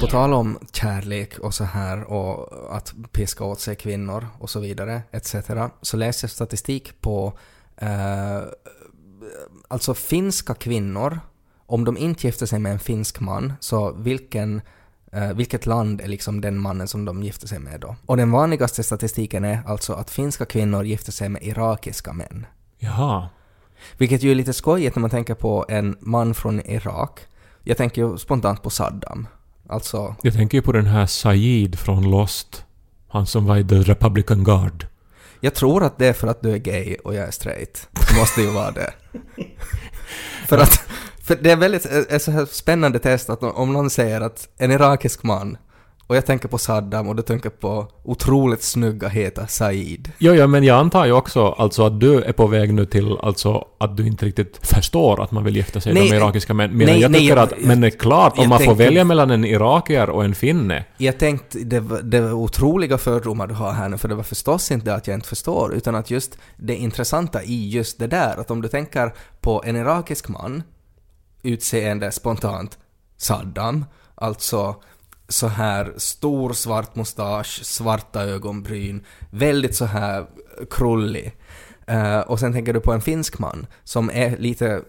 På 0.00 0.06
tal 0.06 0.32
om 0.34 0.58
kärlek 0.72 1.38
och 1.38 1.54
så 1.54 1.64
här 1.64 2.04
och 2.04 2.48
att 2.76 2.94
piska 3.12 3.44
åt 3.44 3.60
sig 3.60 3.76
kvinnor 3.76 4.26
och 4.38 4.50
så 4.50 4.60
vidare 4.60 5.02
etc. 5.10 5.34
så 5.82 5.96
läser 5.96 6.24
jag 6.26 6.30
statistik 6.30 7.00
på 7.00 7.32
eh, 7.76 8.38
alltså 9.68 9.94
finska 9.94 10.54
kvinnor 10.54 11.20
om 11.66 11.84
de 11.84 11.96
inte 11.96 12.26
gifter 12.26 12.46
sig 12.46 12.58
med 12.58 12.72
en 12.72 12.78
finsk 12.78 13.20
man 13.20 13.52
så 13.60 13.92
vilken 13.92 14.60
eh, 15.12 15.32
vilket 15.32 15.66
land 15.66 16.00
är 16.00 16.08
liksom 16.08 16.40
den 16.40 16.58
mannen 16.58 16.88
som 16.88 17.04
de 17.04 17.22
gifter 17.22 17.48
sig 17.48 17.58
med 17.58 17.80
då? 17.80 17.96
Och 18.06 18.16
den 18.16 18.30
vanligaste 18.30 18.82
statistiken 18.82 19.44
är 19.44 19.62
alltså 19.66 19.92
att 19.92 20.10
finska 20.10 20.44
kvinnor 20.44 20.84
gifter 20.84 21.12
sig 21.12 21.28
med 21.28 21.42
irakiska 21.42 22.12
män. 22.12 22.46
Jaha. 22.78 23.28
Vilket 23.98 24.22
ju 24.22 24.30
är 24.30 24.34
lite 24.34 24.52
skojigt 24.52 24.96
när 24.96 25.00
man 25.00 25.10
tänker 25.10 25.34
på 25.34 25.66
en 25.68 25.96
man 26.00 26.34
från 26.34 26.60
Irak. 26.60 27.20
Jag 27.62 27.76
tänker 27.76 28.02
ju 28.02 28.18
spontant 28.18 28.62
på 28.62 28.70
Saddam. 28.70 29.26
Alltså, 29.68 30.14
Jag 30.22 30.34
tänker 30.34 30.58
ju 30.58 30.62
på 30.62 30.72
den 30.72 30.86
här 30.86 31.06
Said 31.06 31.78
från 31.78 32.10
Lost. 32.10 32.64
Han 33.08 33.26
som 33.26 33.44
var 33.46 33.56
i 33.56 33.64
The 33.64 33.74
Republican 33.78 34.44
Guard. 34.44 34.86
jag 35.40 35.54
tror 35.54 35.84
att 35.84 35.98
det 35.98 36.06
är 36.06 36.12
för 36.12 36.28
att 36.28 36.42
du 36.42 36.52
är 36.52 36.58
gay 36.58 36.96
och 37.04 37.14
jag 37.14 37.26
är 37.26 37.30
straight. 37.30 37.88
Det 37.92 38.18
måste 38.20 38.40
ju 38.40 38.50
vara 38.50 38.70
det. 38.70 38.92
för 40.48 40.58
att, 40.58 40.80
för 41.22 41.36
det 41.40 41.50
är 41.50 41.56
väldigt, 41.56 41.86
ett 41.86 42.22
så 42.22 42.30
här 42.30 42.46
spännande 42.46 42.98
test 42.98 43.30
att 43.30 43.42
om 43.42 43.72
någon 43.72 43.90
säger 43.90 44.20
att 44.20 44.48
en 44.58 44.70
irakisk 44.70 45.22
man 45.22 45.56
och 46.08 46.16
jag 46.16 46.26
tänker 46.26 46.48
på 46.48 46.58
Saddam 46.58 47.08
och 47.08 47.16
du 47.16 47.22
tänker 47.22 47.50
på 47.50 47.86
otroligt 48.04 48.62
snygga 48.62 49.08
heta 49.08 49.46
Said. 49.46 50.12
Jo, 50.18 50.34
ja, 50.34 50.46
men 50.46 50.64
jag 50.64 50.78
antar 50.78 51.06
ju 51.06 51.12
också 51.12 51.46
alltså 51.46 51.86
att 51.86 52.00
du 52.00 52.22
är 52.22 52.32
på 52.32 52.46
väg 52.46 52.74
nu 52.74 52.86
till 52.86 53.16
alltså 53.22 53.64
att 53.78 53.96
du 53.96 54.06
inte 54.06 54.26
riktigt 54.26 54.66
förstår 54.66 55.22
att 55.22 55.30
man 55.30 55.44
vill 55.44 55.56
gifta 55.56 55.80
sig 55.80 55.94
Nej, 55.94 56.10
med 56.10 56.18
irakiska 56.18 56.54
män. 56.54 56.70
Men 56.76 56.86
nej, 56.86 57.00
jag 57.00 57.10
nej, 57.10 57.20
tycker 57.20 57.36
jag- 57.36 57.42
att, 57.44 57.52
men 57.60 57.80
det 57.80 57.86
är 57.86 57.90
klart, 57.90 58.38
om 58.38 58.48
man 58.48 58.58
får 58.58 58.64
tänkte- 58.66 58.84
välja 58.84 59.04
mellan 59.04 59.30
en 59.30 59.44
irakier 59.44 60.10
och 60.10 60.24
en 60.24 60.34
finne. 60.34 60.84
Jag 60.96 61.18
tänkte, 61.18 61.58
det, 61.58 61.80
var- 61.80 62.02
det 62.02 62.20
var 62.20 62.32
otroliga 62.32 62.98
fördomar 62.98 63.46
du 63.46 63.54
har 63.54 63.72
här 63.72 63.88
nu, 63.88 63.98
för 63.98 64.08
det 64.08 64.14
var 64.14 64.22
förstås 64.22 64.70
inte 64.70 64.94
att 64.94 65.06
jag 65.06 65.14
inte 65.14 65.28
förstår, 65.28 65.74
utan 65.74 65.94
att 65.94 66.10
just 66.10 66.38
det 66.56 66.74
intressanta 66.76 67.42
i 67.42 67.68
just 67.70 67.98
det 67.98 68.06
där, 68.06 68.40
att 68.40 68.50
om 68.50 68.62
du 68.62 68.68
tänker 68.68 69.12
på 69.40 69.62
en 69.66 69.76
irakisk 69.76 70.28
man, 70.28 70.62
utseende 71.42 72.12
spontant 72.12 72.78
Saddam, 73.16 73.84
alltså 74.14 74.76
så 75.28 75.46
här 75.46 75.92
stor 75.96 76.52
svart 76.52 76.96
mustasch, 76.96 77.60
svarta 77.64 78.22
ögonbryn, 78.24 79.04
väldigt 79.30 79.76
så 79.76 79.84
här 79.84 80.26
krullig. 80.70 81.36
Eh, 81.86 82.20
och 82.20 82.40
sen 82.40 82.52
tänker 82.52 82.72
du 82.72 82.80
på 82.80 82.92
en 82.92 83.00
finsk 83.00 83.38
man 83.38 83.66
som 83.84 84.10
är 84.10 84.36
lite 84.36 84.82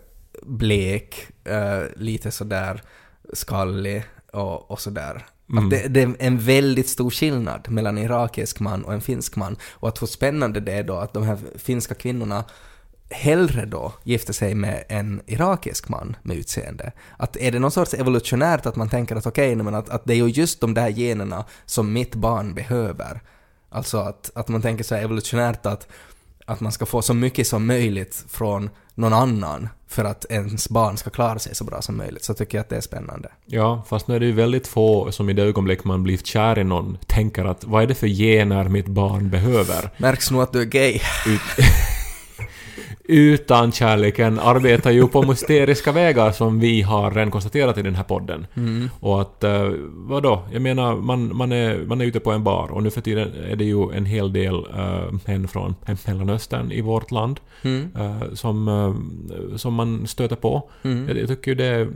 blek, 0.44 1.28
eh, 1.44 1.82
lite 1.96 2.32
sådär 2.32 2.82
skallig 3.34 4.04
och, 4.34 4.72
och 4.72 4.82
sådär. 4.82 5.26
Mm. 5.52 5.70
Det, 5.70 5.88
det 5.88 6.02
är 6.02 6.16
en 6.20 6.40
väldigt 6.40 6.90
stor 6.90 7.10
skillnad 7.10 7.70
mellan 7.70 7.98
en 7.98 8.04
irakisk 8.04 8.60
man 8.60 8.86
och 8.86 8.94
en 8.94 9.02
finsk 9.02 9.36
man. 9.36 9.58
Och 9.72 9.88
att 9.88 10.02
hur 10.02 10.08
spännande 10.08 10.60
det 10.60 10.72
är 10.72 10.84
då 10.84 10.96
att 10.96 11.14
de 11.14 11.24
här 11.24 11.38
finska 11.58 11.96
kvinnorna 11.96 12.44
hellre 13.10 13.66
då 13.66 13.94
gifter 14.04 14.34
sig 14.34 14.56
med 14.56 14.84
en 14.90 15.22
irakisk 15.26 15.90
man 15.90 16.16
med 16.24 16.38
utseende. 16.38 16.92
Att 17.18 17.38
är 17.38 17.52
det 17.52 17.60
någon 17.60 17.72
sorts 17.72 17.94
evolutionärt 17.94 18.66
att 18.66 18.76
man 18.76 18.90
tänker 18.90 19.16
att 19.16 19.26
okej, 19.26 19.56
men 19.56 19.76
att, 19.76 19.90
att 19.90 20.06
det 20.06 20.14
är 20.14 20.18
ju 20.18 20.28
just 20.28 20.62
de 20.62 20.74
där 20.74 20.90
generna 20.90 21.46
som 21.66 21.94
mitt 21.94 22.16
barn 22.16 22.54
behöver. 22.54 23.22
Alltså 23.70 23.98
att, 23.98 24.32
att 24.36 24.48
man 24.48 24.62
tänker 24.62 24.84
så 24.84 24.96
evolutionärt 24.96 25.66
att, 25.66 25.88
att 26.46 26.60
man 26.60 26.72
ska 26.72 26.86
få 26.86 27.02
så 27.02 27.14
mycket 27.14 27.48
som 27.48 27.68
möjligt 27.68 28.26
från 28.30 28.70
någon 28.96 29.14
annan 29.14 29.70
för 29.88 30.06
att 30.06 30.26
ens 30.30 30.70
barn 30.70 30.98
ska 30.98 31.10
klara 31.10 31.40
sig 31.40 31.56
så 31.56 31.64
bra 31.64 31.82
som 31.82 31.98
möjligt, 31.98 32.24
så 32.24 32.34
tycker 32.34 32.58
jag 32.58 32.64
att 32.64 32.70
det 32.70 32.76
är 32.76 32.82
spännande. 32.82 33.30
Ja, 33.46 33.84
fast 33.90 34.08
nu 34.08 34.16
är 34.16 34.20
det 34.20 34.26
ju 34.26 34.32
väldigt 34.32 34.68
få 34.68 35.12
som 35.12 35.30
i 35.30 35.34
det 35.34 35.44
ögonblick 35.44 35.84
man 35.84 36.04
blir 36.04 36.18
kär 36.18 36.60
i 36.60 36.64
någon 36.64 36.98
tänker 37.08 37.46
att 37.46 37.64
vad 37.64 37.84
är 37.84 37.88
det 37.88 37.96
för 37.96 38.08
gener 38.08 38.70
mitt 38.70 38.88
barn 38.88 39.30
behöver? 39.30 39.90
Märks 39.98 40.32
nog 40.32 40.42
att 40.42 40.54
du 40.54 40.62
är 40.62 40.66
gay. 40.66 40.94
Ut 41.28 41.42
utan 43.10 43.72
kärleken 43.72 44.40
arbetar 44.40 44.92
ju 44.92 45.08
på 45.08 45.22
mysteriska 45.22 45.92
vägar 45.92 46.32
som 46.32 46.60
vi 46.60 46.82
har 46.82 47.12
redan 47.12 47.32
konstaterat 47.32 47.78
i 47.78 47.82
den 47.82 47.96
här 47.96 48.04
podden. 48.04 48.48
Mm. 48.54 48.90
Och 49.00 49.22
att, 49.22 49.44
eh, 49.44 49.72
vadå? 49.92 50.44
Jag 50.52 50.62
menar, 50.62 50.96
man, 50.96 51.36
man, 51.36 51.52
är, 51.52 51.78
man 51.86 52.02
är 52.02 52.06
ute 52.06 52.20
på 52.20 52.32
en 52.32 52.44
bar 52.44 52.72
och 52.72 52.84
nu 52.84 52.90
för 52.90 53.02
tiden 53.02 53.32
är 53.50 53.56
det 53.56 53.66
ju 53.66 53.92
en 53.92 54.06
hel 54.06 54.34
del 54.34 54.56
uh, 54.56 55.20
män 55.26 55.48
från 55.48 55.76
Mellanöstern 56.08 56.72
i 56.72 56.82
vårt 56.82 57.12
land 57.12 57.40
Mm. 57.62 57.92
eh, 57.96 58.34
som, 58.34 58.68
eh, 58.68 59.56
som 59.58 59.74
man 59.74 60.08
stöter 60.08 60.36
på. 60.36 60.70
Mm. 60.84 61.08
Jag, 61.08 61.18
jag 61.18 61.28
tycker 61.28 61.52
ju 61.52 61.56
det 61.56 61.66
är 61.66 61.88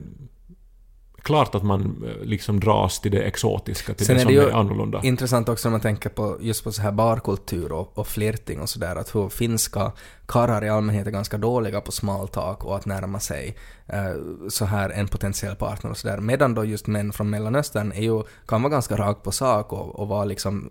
klart 1.24 1.56
att 1.56 1.64
man 1.64 2.04
eh, 2.06 2.26
liksom 2.26 2.60
dras 2.60 3.00
till 3.00 3.12
det 3.12 3.22
exotiska, 3.22 3.94
till 3.94 4.06
Sen 4.06 4.16
det 4.16 4.22
är 4.22 4.24
som 4.24 4.34
det 4.34 4.42
är 4.42 4.52
annorlunda. 4.52 5.02
Intressant 5.04 5.50
också 5.50 5.70
när 5.70 5.72
man 5.72 5.82
tänker 5.82 6.10
på 6.10 6.38
just 6.42 6.64
på 6.64 6.72
så 6.72 6.82
här 6.82 6.92
barkultur 6.92 7.72
och, 7.72 7.98
och 7.98 8.08
flirting 8.08 8.60
och 8.60 8.70
sådär, 8.70 8.96
att 8.96 9.16
hur 9.16 9.30
finska 9.30 9.92
karlar 10.26 10.64
i 10.64 10.70
allmänhet 10.70 11.08
är 11.08 11.12
ganska 11.12 11.38
dåliga 11.38 11.82
på 11.82 11.92
small 11.92 12.28
talk 12.28 12.66
och 12.66 12.76
att 12.76 12.86
närma 12.86 13.20
sig 13.20 13.58
eh, 13.88 14.14
så 14.50 14.66
här 14.66 14.90
en 14.90 15.08
potentiell 15.08 15.56
partner 15.56 15.92
och 15.92 15.98
sådär. 15.98 16.18
Medan 16.18 16.54
då 16.54 16.66
just 16.66 16.88
män 16.88 17.14
från 17.14 17.30
Mellanöstern 17.30 17.92
är 17.92 18.02
ju, 18.02 18.24
kan 18.48 18.62
vara 18.62 18.72
ganska 18.72 18.98
rakt 18.98 19.24
på 19.24 19.32
sak 19.32 19.74
och, 19.74 20.00
och 20.00 20.08
vara 20.08 20.26
liksom, 20.26 20.70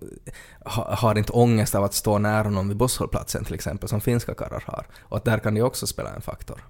ha, 0.64 0.94
har 0.94 1.18
inte 1.18 1.32
ångest 1.32 1.74
av 1.74 1.84
att 1.84 1.94
stå 1.94 2.18
nära 2.18 2.50
någon 2.50 2.68
vid 2.68 2.76
busshållplatsen 2.76 3.44
till 3.44 3.54
exempel, 3.54 3.88
som 3.88 4.00
finska 4.00 4.34
karlar 4.34 4.64
har. 4.66 4.86
Och 5.00 5.16
att 5.16 5.24
där 5.24 5.38
kan 5.38 5.54
det 5.54 5.62
också 5.62 5.86
spela 5.86 6.10
en 6.10 6.22
faktor. 6.22 6.64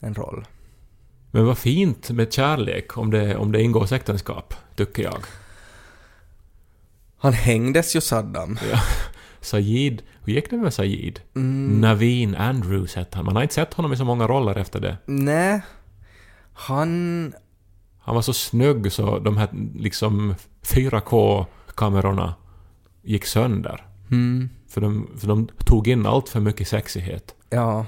En 0.00 0.14
roll. 0.14 0.46
Men 1.34 1.46
vad 1.46 1.58
fint 1.58 2.10
med 2.10 2.32
kärlek 2.32 2.98
om 2.98 3.10
det, 3.10 3.36
om 3.36 3.52
det 3.52 3.62
ingås 3.62 3.92
äktenskap, 3.92 4.54
tycker 4.76 5.02
jag. 5.02 5.18
Han 7.18 7.32
hängdes 7.32 7.96
ju 7.96 8.00
Saddam. 8.00 8.58
Ja. 8.70 8.80
Sajid, 9.40 10.02
hur 10.24 10.32
gick 10.32 10.50
det 10.50 10.56
med 10.56 10.74
Sajid? 10.74 11.20
Mm, 11.36 11.80
Naveen 11.80 12.34
Andrews 12.36 12.94
hette 12.94 13.16
han. 13.16 13.24
Man 13.24 13.36
har 13.36 13.42
inte 13.42 13.54
sett 13.54 13.74
honom 13.74 13.92
i 13.92 13.96
så 13.96 14.04
många 14.04 14.26
roller 14.26 14.58
efter 14.58 14.80
det. 14.80 14.96
nej. 15.06 15.62
Han 16.52 17.32
Han 17.98 18.14
var 18.14 18.22
så 18.22 18.32
snygg 18.32 18.92
så 18.92 19.18
de 19.18 19.36
här 19.36 19.48
liksom 19.78 20.34
4K-kamerorna 20.62 22.34
gick 23.02 23.24
sönder. 23.26 23.86
Mm, 24.10 24.48
För 24.68 24.80
de, 24.80 25.08
för 25.18 25.26
de 25.26 25.48
tog 25.66 25.88
in 25.88 26.06
allt 26.06 26.28
för 26.28 26.40
mycket 26.40 26.68
sexighet. 26.68 27.34
ja. 27.50 27.86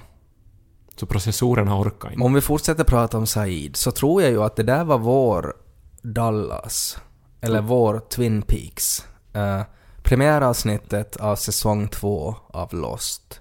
Så 0.97 1.07
processorerna 1.07 1.81
orkade 1.81 2.15
inte. 2.15 2.25
Om 2.25 2.35
vi 2.35 2.41
fortsätter 2.41 2.85
prata 2.85 3.19
om 3.19 3.27
Said 3.27 3.77
så 3.77 3.91
tror 3.91 4.23
jag 4.23 4.31
ju 4.31 4.43
att 4.43 4.57
det 4.57 4.63
där 4.63 4.85
var 4.85 4.99
vår 4.99 5.57
Dallas. 6.03 6.99
Eller 7.41 7.61
vår 7.63 7.99
Twin 7.99 8.43
Peaks. 8.43 9.07
Uh, 9.37 9.63
premiäravsnittet 10.03 11.17
av 11.17 11.37
säsong 11.37 11.89
två 11.89 12.35
av 12.49 12.75
Lost. 12.75 13.41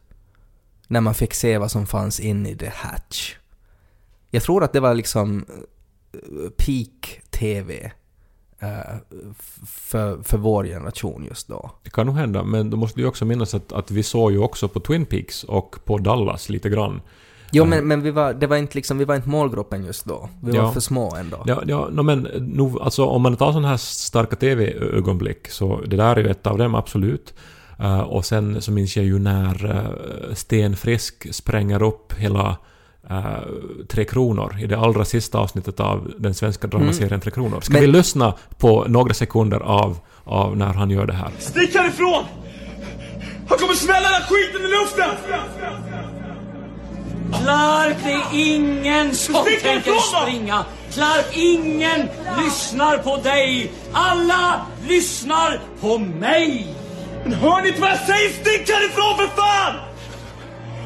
När 0.88 1.02
man 1.02 1.14
fick 1.14 1.34
se 1.34 1.58
vad 1.58 1.72
som 1.72 1.88
fanns 1.88 2.20
in 2.20 2.46
i 2.46 2.58
The 2.58 2.70
Hatch. 2.70 3.36
Jag 4.30 4.44
tror 4.44 4.64
att 4.64 4.74
det 4.74 4.80
var 4.80 4.94
liksom 4.94 5.46
eh, 6.14 6.50
peak 6.58 7.22
TV. 7.30 7.92
eh, 8.60 8.96
för, 9.66 10.24
för 10.24 10.38
vår 10.38 10.64
generation 10.64 11.26
just 11.26 11.48
då. 11.48 11.72
Det 11.84 11.90
kan 11.90 12.06
nog 12.06 12.16
hända, 12.16 12.44
men 12.44 12.70
då 12.70 12.78
måste 12.78 13.00
du 13.00 13.04
ju 13.04 13.08
också 13.08 13.26
minnas 13.26 13.54
att, 13.54 13.72
att 13.72 13.92
vi 13.92 14.04
såg 14.04 14.32
ju 14.32 14.40
också 14.40 14.68
på 14.68 14.80
Twin 14.80 15.06
Peaks 15.06 15.44
och 15.44 15.76
på 15.86 15.98
Dallas 15.98 16.50
lite 16.50 16.70
grann. 16.70 17.02
Jo 17.52 17.64
Ja. 17.64 17.70
men, 17.70 17.88
men 17.88 18.02
vi, 18.02 18.12
var, 18.12 18.34
det 18.34 18.48
var 18.48 18.58
inte 18.58 18.76
liksom, 18.76 18.98
vi 18.98 19.06
var 19.06 19.16
inte 19.16 19.30
målgruppen 19.30 19.86
just 19.86 20.06
då. 20.06 20.30
Vi 20.44 20.56
Ja. 20.56 20.64
var 20.64 20.72
för 20.72 20.80
små 20.80 21.16
ändå. 21.16 21.44
Ja, 21.46 21.62
ja 21.68 21.88
no, 21.92 22.02
men 22.02 22.20
nog, 22.40 22.80
alltså, 22.82 23.06
om 23.06 23.22
man 23.22 23.36
tar 23.36 23.52
sådana 23.52 23.68
här 23.68 23.78
starka 23.78 24.36
TV-ögonblick 24.36 25.48
så 25.50 25.82
det 25.88 25.96
där 25.96 26.16
är 26.16 26.24
ju 26.24 26.30
ett 26.30 26.48
av 26.48 26.58
dem, 26.58 26.76
absolut. 26.76 27.34
Eh, 27.80 28.00
och 28.00 28.26
sen 28.26 28.62
så 28.62 28.72
minns 28.72 28.96
jag 28.98 29.06
ju 29.06 29.20
när 29.20 29.66
uh, 29.66 30.34
Sten 30.34 30.76
Frisk 30.76 31.28
spränger 31.36 31.84
upp 31.84 32.14
hela 32.18 32.58
eh, 33.10 33.26
Tre 33.90 34.06
Kronor 34.06 34.56
i 34.62 34.68
det 34.68 34.78
allra 34.80 35.06
sista 35.06 35.38
avsnittet 35.38 35.80
av 35.80 36.12
den 36.18 36.34
svenska 36.34 36.68
dramaserien 36.68 37.20
Tre 37.22 37.32
Kronor. 37.32 37.62
Ska 37.62 37.74
Men- 37.74 37.82
vi 37.82 37.88
lyssna 37.88 38.34
på 38.58 38.86
några 38.88 39.14
sekunder 39.14 39.60
av, 39.60 39.98
av 40.24 40.58
när 40.58 40.74
han 40.74 40.90
gör 40.92 41.06
det 41.06 41.14
här? 41.14 41.30
Stick 41.40 41.76
härifrån! 41.76 42.24
Han 43.50 43.58
kommer 43.58 43.74
smälla 43.74 44.02
den 44.02 44.14
här 44.14 44.22
skiten 44.24 44.62
i 44.62 44.68
luften! 44.68 46.25
Clark, 47.34 47.98
det 48.04 48.12
är 48.12 48.56
ingen 48.56 49.16
som 49.16 49.36
Stick 49.36 49.64
tänker 49.64 49.92
springa. 49.92 50.66
Clark, 50.94 51.26
ingen 51.34 52.10
lyssnar 52.44 52.98
på 52.98 53.18
dig. 53.18 53.72
Alla 53.94 54.66
lyssnar 54.88 55.60
på 55.82 55.98
mig. 55.98 56.68
Men 57.24 57.34
hör 57.34 57.62
ni 57.62 57.68
inte 57.68 57.82
vad 57.82 57.90
jag 57.90 58.00
säger? 58.00 58.30
Stick 58.30 58.70
härifrån 58.70 59.18
för 59.18 59.28
fan! 59.36 59.76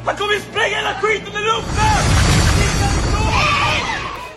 Han 0.06 0.16
kommer 0.16 0.34
ju 0.34 0.40
spränga 0.40 0.76
hela 0.76 0.94
skiten 0.94 1.34
i 1.34 1.46
luften! 1.46 2.29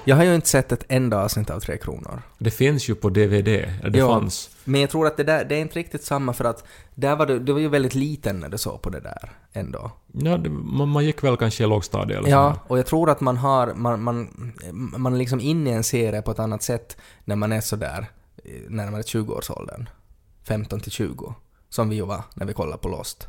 Jag 0.04 0.16
har 0.16 0.24
ju 0.24 0.34
inte 0.34 0.48
sett 0.48 0.72
ett 0.72 0.84
enda 0.88 1.24
avsnitt 1.24 1.50
av 1.50 1.60
Tre 1.60 1.76
Kronor. 1.76 2.22
Det 2.38 2.50
finns 2.50 2.88
ju 2.90 2.94
på 2.94 3.08
DVD, 3.08 3.48
eller 3.48 3.90
det 3.90 3.98
Ja, 3.98 4.08
fanns. 4.08 4.50
Men 4.64 4.80
jag 4.80 4.90
tror 4.90 5.06
att 5.06 5.16
det 5.16 5.24
där, 5.24 5.44
det 5.44 5.54
är 5.54 5.60
inte 5.60 5.78
riktigt 5.78 6.04
samma 6.04 6.32
för 6.32 6.44
att 6.44 6.64
där 6.94 7.16
var 7.16 7.26
du, 7.26 7.38
du 7.38 7.52
var 7.52 7.60
ju 7.60 7.68
väldigt 7.68 7.94
liten 7.94 8.40
när 8.40 8.48
du 8.48 8.58
såg 8.58 8.82
på 8.82 8.90
det 8.90 9.00
där 9.00 9.32
ändå. 9.52 9.90
Ja, 10.12 10.36
det, 10.36 10.50
man, 10.50 10.88
man 10.88 11.04
gick 11.04 11.24
väl 11.24 11.36
kanske 11.36 11.64
i 11.64 11.66
lågstadiet 11.66 12.18
eller 12.18 12.30
Ja, 12.30 12.56
och 12.68 12.78
jag 12.78 12.86
tror 12.86 13.10
att 13.10 13.20
man 13.20 13.36
har, 13.36 13.74
man, 13.74 14.02
man, 14.02 14.52
man 14.72 15.12
är 15.14 15.18
liksom 15.18 15.40
inne 15.40 15.70
i 15.70 15.72
en 15.72 15.84
serie 15.84 16.22
på 16.22 16.30
ett 16.30 16.38
annat 16.38 16.62
sätt 16.62 16.96
när 17.24 17.36
man 17.36 17.52
är 17.52 17.60
sådär 17.60 18.06
eh, 18.44 18.50
närmare 18.68 19.02
20-årsåldern. 19.02 19.88
15 20.44 20.80
till 20.80 20.92
20. 20.92 21.34
Som 21.68 21.88
vi 21.88 21.96
ju 21.96 22.04
var 22.06 22.22
när 22.34 22.46
vi 22.46 22.52
kollade 22.52 22.78
på 22.78 22.88
Lost. 22.88 23.28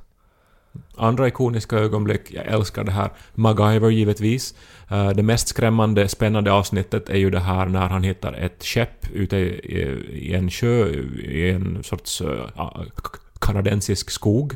Andra 0.95 1.27
ikoniska 1.27 1.77
ögonblick, 1.77 2.21
jag 2.31 2.45
älskar 2.45 2.83
det 2.83 2.91
här. 2.91 3.11
MacGyver 3.33 3.89
givetvis. 3.89 4.55
Eh, 4.89 5.09
det 5.09 5.23
mest 5.23 5.47
skrämmande, 5.47 6.07
spännande 6.07 6.51
avsnittet 6.51 7.09
är 7.09 7.17
ju 7.17 7.29
det 7.29 7.39
här 7.39 7.65
när 7.65 7.89
han 7.89 8.03
hittar 8.03 8.33
ett 8.33 8.63
skepp 8.63 9.11
ute 9.13 9.37
i, 9.37 10.33
en 10.33 10.49
sjö, 10.49 10.87
i 11.23 11.49
en 11.49 11.83
sorts 11.83 12.21
eh, 12.21 12.81
kanadensisk 13.39 14.09
skog. 14.09 14.55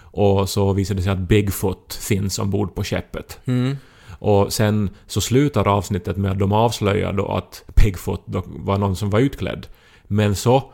Och 0.00 0.48
så 0.48 0.72
visar 0.72 0.94
det 0.94 1.02
sig 1.02 1.12
att 1.12 1.18
Bigfoot 1.18 1.94
finns 1.94 2.38
ombord 2.38 2.74
på 2.74 2.84
skeppet. 2.84 3.40
Mm. 3.44 3.76
Och 4.18 4.52
sen 4.52 4.90
så 5.06 5.20
slutar 5.20 5.68
avsnittet 5.68 6.16
med 6.16 6.30
att 6.30 6.38
de 6.38 6.52
avslöjar 6.52 7.12
då 7.12 7.26
att 7.26 7.64
Bigfoot 7.74 8.22
var 8.46 8.78
någon 8.78 8.96
som 8.96 9.10
var 9.10 9.20
utklädd. 9.20 9.66
Men 10.02 10.34
så, 10.34 10.72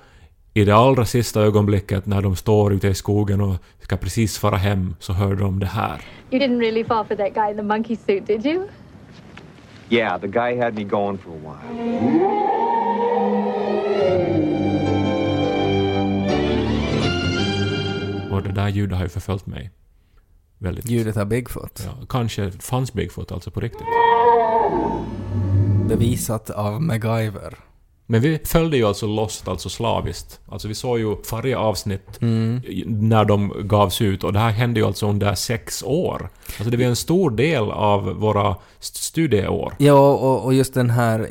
i 0.59 0.64
det 0.64 0.75
allra 0.75 1.05
sista 1.05 1.40
ögonblicket 1.40 2.07
när 2.07 2.23
de 2.23 2.37
står 2.37 2.73
ute 2.73 2.88
i 2.88 2.94
skogen 2.94 3.40
och 3.40 3.57
ska 3.81 3.97
precis 3.97 4.38
fara 4.38 4.57
hem, 4.57 4.94
så 4.99 5.12
hör 5.12 5.35
de 5.35 5.59
det 5.59 5.66
här. 5.66 6.03
You 6.31 6.42
didn't 6.42 6.61
really 6.61 6.85
fall 6.85 7.05
for 7.05 7.14
that 7.16 7.35
guy 7.35 7.51
in 7.51 7.57
the 7.57 7.62
monkey 7.62 7.97
suit, 7.97 8.27
did 8.27 8.47
you? 8.47 8.68
Yeah, 9.90 10.21
the 10.21 10.29
guy 10.29 10.61
had 10.61 10.75
me 10.75 10.85
going 10.85 11.18
for 11.18 11.33
a 11.33 11.38
while. 11.40 11.59
Och 18.31 18.42
det 18.42 18.53
där 18.53 18.68
ljudet 18.68 18.97
har 18.97 19.05
ju 19.05 19.09
förföljt 19.09 19.47
mig. 19.47 19.71
Väldigt. 20.59 20.90
Ljudet 20.90 21.16
av 21.16 21.27
Bigfoot. 21.27 21.83
Ja, 21.85 22.07
kanske 22.09 22.51
fanns 22.51 22.92
Bigfoot 22.92 23.33
alltså 23.33 23.51
på 23.51 23.61
riktigt. 23.61 23.87
Bevisat 25.88 26.51
av 26.51 26.83
MacGyver. 26.83 27.67
Men 28.11 28.21
vi 28.21 28.38
följde 28.44 28.77
ju 28.77 28.85
alltså 28.85 29.07
Lost 29.07 29.49
alltså 29.49 29.68
slaviskt. 29.68 30.40
Alltså 30.49 30.68
vi 30.68 30.75
såg 30.75 30.99
ju 30.99 31.16
varje 31.33 31.57
avsnitt 31.59 32.23
i- 32.64 32.85
när 32.87 33.25
de 33.25 33.53
gavs 33.64 34.01
ut 34.03 34.25
och 34.25 34.33
det 34.33 34.38
här 34.38 34.51
hände 34.51 34.81
ju 34.81 34.87
alltså 34.87 35.09
under 35.09 35.35
sex 35.35 35.83
år. 35.83 36.31
Alltså 36.47 36.71
det 36.71 36.77
var 36.77 36.85
en 36.85 36.97
stor 36.97 37.31
del 37.31 37.71
av 37.71 38.05
våra 38.05 38.57
st- 38.81 38.99
studieår. 38.99 39.75
Ja, 39.79 40.11
och, 40.14 40.44
och 40.44 40.55
just 40.55 40.75
den 40.75 40.90
här 40.90 41.21
eh, 41.21 41.27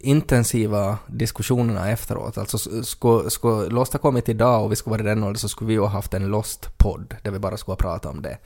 intensiva 0.00 0.98
diskussionerna 1.06 1.90
efteråt. 1.90 2.38
Alltså 2.38 2.58
skulle, 2.84 3.30
skulle 3.30 3.68
Lost 3.68 3.92
ha 3.92 4.00
kommit 4.00 4.28
idag 4.28 4.64
och 4.64 4.72
vi 4.72 4.76
skulle 4.76 4.92
vara 4.96 5.02
i 5.02 5.14
den 5.14 5.24
åldern 5.24 5.36
så 5.36 5.48
skulle 5.48 5.68
vi 5.68 5.74
ju 5.74 5.80
ha 5.80 5.88
haft 5.88 6.14
en 6.14 6.26
Lost-podd 6.30 7.14
där 7.22 7.30
vi 7.30 7.38
bara 7.38 7.56
skulle 7.56 7.72
ha 7.72 7.76
pratat 7.76 8.10
om 8.14 8.22
det. 8.22 8.38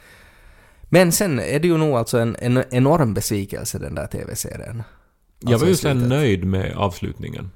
Men 0.90 1.12
sen 1.12 1.38
är 1.40 1.58
det 1.60 1.68
ju 1.68 1.76
nog 1.76 1.94
alltså 1.96 2.18
en, 2.18 2.36
en 2.38 2.64
enorm 2.70 3.14
besvikelse 3.14 3.78
den 3.78 3.94
där 3.94 4.06
TV-serien. 4.06 4.82
Jag 5.40 5.52
Alltså 5.52 5.64
var 5.64 5.70
ju 5.70 5.76
sen 5.76 5.92
slutet. 6.00 6.08
nöjd 6.08 6.44
med 6.44 6.76
avslutningen. 6.76 7.50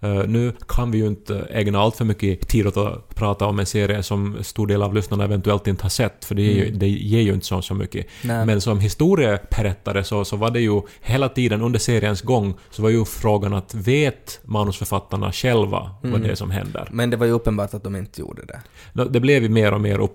Eh, 0.00 0.24
nu 0.26 0.52
kan 0.68 0.90
vi 0.90 0.98
ju 0.98 1.06
inte 1.06 1.46
ägna 1.50 1.78
allt 1.78 1.96
för 1.96 2.04
mycket 2.04 2.48
tid 2.48 2.66
åt 2.66 2.76
att 2.76 3.14
prata 3.14 3.46
om 3.46 3.58
en 3.58 3.66
serie 3.66 4.02
som 4.02 4.36
stor 4.40 4.66
del 4.66 4.82
av 4.82 4.94
lyssnarna 4.94 5.24
eventuellt 5.24 5.66
inte 5.66 5.82
har 5.84 5.90
sett, 5.90 6.24
för 6.24 6.34
det, 6.34 6.42
ger 6.42 6.64
ju, 6.64 6.70
det 6.70 6.88
ger 6.88 7.20
ju 7.20 7.34
inte 7.34 7.46
så, 7.46 7.62
så 7.62 7.74
mycket. 7.74 8.06
Nej. 8.24 8.46
Men 8.46 8.60
som 8.60 8.80
historieberättare 8.80 10.04
så, 10.04 10.24
så 10.24 10.36
var 10.36 10.50
det 10.50 10.60
ju 10.60 10.80
hela 11.00 11.28
tiden 11.28 11.62
under 11.62 11.78
seriens 11.78 12.22
gång 12.22 12.54
så 12.70 12.82
var 12.82 12.90
ju 12.90 13.04
frågan 13.04 13.54
att 13.54 13.74
vet 13.74 14.40
manusförfattarna 14.44 15.32
själva 15.32 15.90
vad 16.02 16.22
det 16.22 16.28
är 16.28 16.34
som 16.34 16.50
händer? 16.50 16.88
Men 16.92 17.10
det 17.10 17.16
var 17.16 17.26
ju 17.26 17.32
uppenbart 17.32 17.74
att 17.74 17.84
de 17.84 17.96
inte 17.96 18.20
gjorde 18.20 18.42
det. 18.44 18.60
Det 19.04 19.20
blev 19.20 19.42
ju 19.42 19.48
mer 19.48 19.74
och 19.74 19.80
mer 19.80 20.00
upp, 20.00 20.14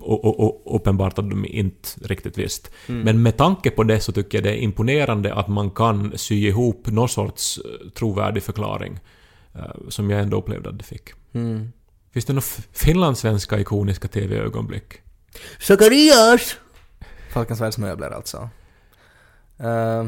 uppenbart 0.65 1.19
att 1.19 1.29
de 1.29 1.45
inte 1.45 1.89
riktigt 2.03 2.37
visste. 2.37 2.69
Men 2.87 3.21
med 3.23 3.37
tanke 3.37 3.69
på 3.69 3.83
det 3.83 3.99
så 3.99 4.11
tycker 4.11 4.37
jag 4.37 4.43
det 4.43 4.51
är 4.51 4.57
imponerande 4.57 5.33
att 5.33 5.47
man 5.47 5.71
kan 5.71 6.11
sy 6.15 6.47
ihop 6.47 6.87
någon 6.87 7.09
sorts 7.09 7.57
eh, 7.57 7.89
trovärdig 7.89 8.43
förklaring. 8.43 8.99
Eh, 9.55 9.89
Som 9.89 10.09
jag 10.09 10.21
ändå 10.21 10.37
upplevde 10.37 10.69
att 10.69 10.77
det 10.77 10.83
fick. 10.83 11.09
Mm. 11.33 11.71
Finns 12.11 12.25
det 12.25 12.33
några 12.33 12.45
finlandssvenska 12.71 13.59
ikoniska 13.59 14.07
TV-ögonblick? 14.07 15.01
Zacharias! 15.59 16.55
Falkens 17.33 17.61
världsmöbler 17.61 18.09
alltså. 18.09 18.49
Eh, 19.57 20.05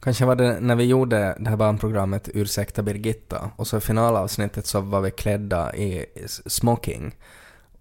kanske 0.00 0.26
var 0.26 0.36
det 0.36 0.60
när 0.60 0.76
vi 0.76 0.84
gjorde 0.84 1.36
det 1.40 1.50
här 1.50 1.56
barnprogrammet 1.56 2.28
Ursäkta 2.34 2.82
Birgitta 2.82 3.50
och 3.56 3.66
så 3.66 3.76
i 3.76 3.80
finalavsnittet 3.80 4.66
så 4.66 4.80
var 4.80 5.00
vi 5.00 5.10
klädda 5.10 5.76
i 5.76 6.06
smoking 6.46 7.14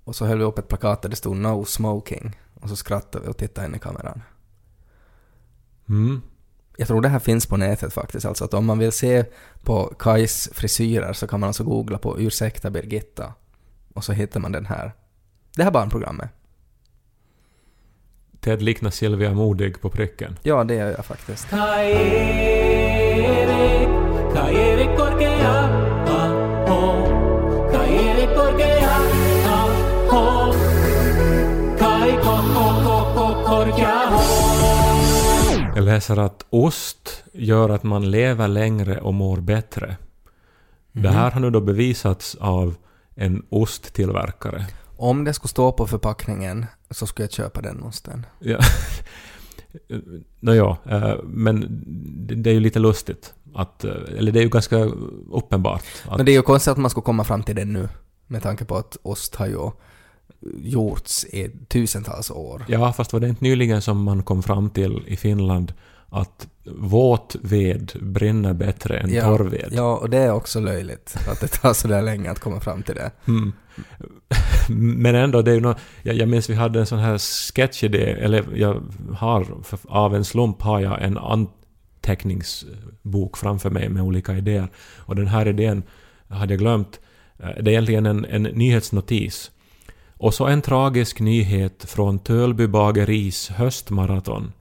och 0.03 0.15
så 0.15 0.25
höll 0.25 0.37
vi 0.37 0.43
upp 0.43 0.59
ett 0.59 0.67
plakat 0.67 1.01
där 1.01 1.09
det 1.09 1.15
stod 1.15 1.35
No 1.35 1.65
smoking 1.65 2.39
och 2.53 2.69
så 2.69 2.75
skrattade 2.75 3.25
vi 3.25 3.31
och 3.31 3.37
tittade 3.37 3.67
in 3.67 3.75
i 3.75 3.79
kameran. 3.79 4.21
Mm. 5.89 6.21
Jag 6.77 6.88
tror 6.88 7.01
det 7.01 7.09
här 7.09 7.19
finns 7.19 7.45
på 7.45 7.57
nätet 7.57 7.93
faktiskt, 7.93 8.25
alltså 8.25 8.45
att 8.45 8.53
om 8.53 8.65
man 8.65 8.79
vill 8.79 8.91
se 8.91 9.25
på 9.63 9.93
Kajs 9.99 10.49
frisyrer 10.53 11.13
så 11.13 11.27
kan 11.27 11.39
man 11.39 11.47
alltså 11.47 11.63
googla 11.63 11.97
på 11.97 12.19
Ursäkta 12.19 12.69
Birgitta 12.69 13.33
och 13.93 14.03
så 14.03 14.13
hittar 14.13 14.39
man 14.39 14.51
den 14.51 14.65
här. 14.65 14.93
Det 15.55 15.63
här 15.63 15.71
barnprogrammet. 15.71 16.29
Ted 18.39 18.61
liknar 18.61 18.89
Silvia 18.89 19.33
Modig 19.33 19.81
på 19.81 19.89
pricken. 19.89 20.38
Ja, 20.43 20.63
det 20.63 20.75
gör 20.75 20.91
jag 20.91 21.05
faktiskt. 21.05 21.47
Jag 35.75 35.83
läser 35.83 36.17
att 36.17 36.45
ost 36.49 37.23
gör 37.33 37.69
att 37.69 37.83
man 37.83 38.11
lever 38.11 38.47
längre 38.47 39.01
och 39.01 39.13
mår 39.13 39.38
bättre. 39.38 39.97
Det 40.91 41.09
här 41.09 41.31
har 41.31 41.39
nu 41.39 41.49
då 41.49 41.61
bevisats 41.61 42.35
av 42.35 42.75
en 43.15 43.45
osttillverkare. 43.49 44.65
Om 44.97 45.23
det 45.23 45.33
skulle 45.33 45.49
stå 45.49 45.71
på 45.71 45.88
förpackningen 45.88 46.65
så 46.89 47.07
skulle 47.07 47.23
jag 47.23 47.31
köpa 47.31 47.61
den 47.61 47.83
osten. 47.83 48.25
Ja. 48.39 48.59
Nåja, 50.39 50.77
eh, 50.85 51.15
men 51.23 51.83
det 52.27 52.35
det 52.35 52.49
är 52.49 52.53
ju 52.53 52.59
lite 52.59 52.79
lustigt. 52.79 53.33
Att, 53.55 53.83
eh, 53.83 53.91
eller 54.17 54.31
det 54.31 54.39
är 54.39 54.43
ju 54.43 54.49
ganska 54.49 54.77
uppenbart. 55.31 55.83
Att, 56.05 56.17
Men 56.17 56.25
det 56.25 56.31
är 56.31 56.33
ju 56.33 56.41
konstigt 56.41 56.71
att 56.71 56.77
man 56.77 56.89
skulle 56.89 57.03
komma 57.03 57.23
fram 57.23 57.43
till 57.43 57.55
det 57.55 57.65
nu. 57.65 57.89
Med 58.27 58.43
tanke 58.43 58.65
på 58.65 58.77
att 58.77 58.97
ost 59.03 59.35
har 59.35 59.47
ju 59.47 59.71
gjorts 60.63 61.25
i 61.25 61.51
tusentals 61.67 62.31
år. 62.31 62.65
Ja, 62.67 62.93
fast 62.93 63.13
var 63.13 63.19
det 63.19 63.29
inte 63.29 63.43
nyligen 63.43 63.81
som 63.81 64.03
man 64.03 64.23
kom 64.23 64.43
fram 64.43 64.69
till 64.69 65.03
i 65.08 65.15
Finland 65.15 65.73
att 66.10 66.47
våt 66.77 67.36
ved 67.41 67.91
brinner 68.01 68.53
bättre 68.53 68.97
än 68.97 69.10
torr 69.21 69.43
ved? 69.43 69.69
ja, 69.71 69.97
och 69.97 70.10
det 70.10 70.17
är 70.17 70.31
också 70.31 70.60
löjligt 70.60 71.15
att 71.31 71.39
det 71.41 71.47
tar 71.47 71.73
så 71.73 71.88
där 71.88 72.01
länge 72.01 72.31
att 72.31 72.39
komma 72.39 72.60
fram 72.60 72.84
till 72.84 72.95
det. 72.95 73.12
Mm. 73.27 73.53
Men 75.03 75.15
ändå, 75.15 75.41
det 75.41 75.51
är 75.51 75.55
ju 75.55 75.62
nå 75.62 75.75
jag, 76.03 76.15
jag 76.15 76.29
minns 76.29 76.49
vi 76.49 76.53
hade 76.53 76.79
en 76.79 76.86
sån 76.86 76.99
här 76.99 77.17
sketchidé, 77.17 78.12
eller 78.12 78.45
jag 78.55 78.84
har, 79.17 79.47
av 79.88 80.15
en 80.15 80.25
slump 80.25 80.62
har 80.62 80.79
jag 80.79 81.03
en 81.03 81.17
anteckningsbok 81.17 83.38
framför 83.38 83.69
mig 83.69 83.89
med 83.89 84.03
olika 84.03 84.38
idéer. 84.38 84.67
Och 84.97 85.15
den 85.15 85.27
här 85.27 85.47
idén 85.47 85.84
hade 86.27 86.53
jag 86.53 86.60
glömt. 86.60 86.99
Eh, 87.39 87.49
Det 87.62 87.69
är 87.69 87.73
egentligen 87.73 88.05
en, 88.05 88.25
en 88.25 88.43
nyhetsnotis. 88.43 89.51
Och 90.17 90.34
så 90.34 90.45
en 90.45 90.62
tragisk 90.62 91.19
nyhet 91.19 91.86
från 91.88 92.19
Tölby 92.19 92.67
bageris 92.67 93.49
höstmaraton. 93.49 94.51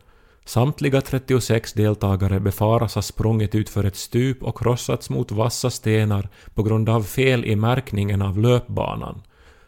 Samtliga 0.45 1.01
36 1.01 1.73
deltagare 1.73 2.41
befaras 2.41 2.95
ha 2.95 3.03
sprungit 3.03 3.55
ut 3.55 3.69
för 3.69 3.85
ett 3.85 3.97
stup 3.97 4.43
och 4.43 4.59
krossats 4.59 5.11
mot 5.11 5.33
vassa 5.33 5.71
stenar 5.71 6.29
på 6.55 6.63
grund 6.63 6.89
av 6.89 7.03
fel 7.03 7.45
i 7.45 7.57
märkningen 7.57 8.23
av 8.23 8.39
löpbanan. 8.39 9.23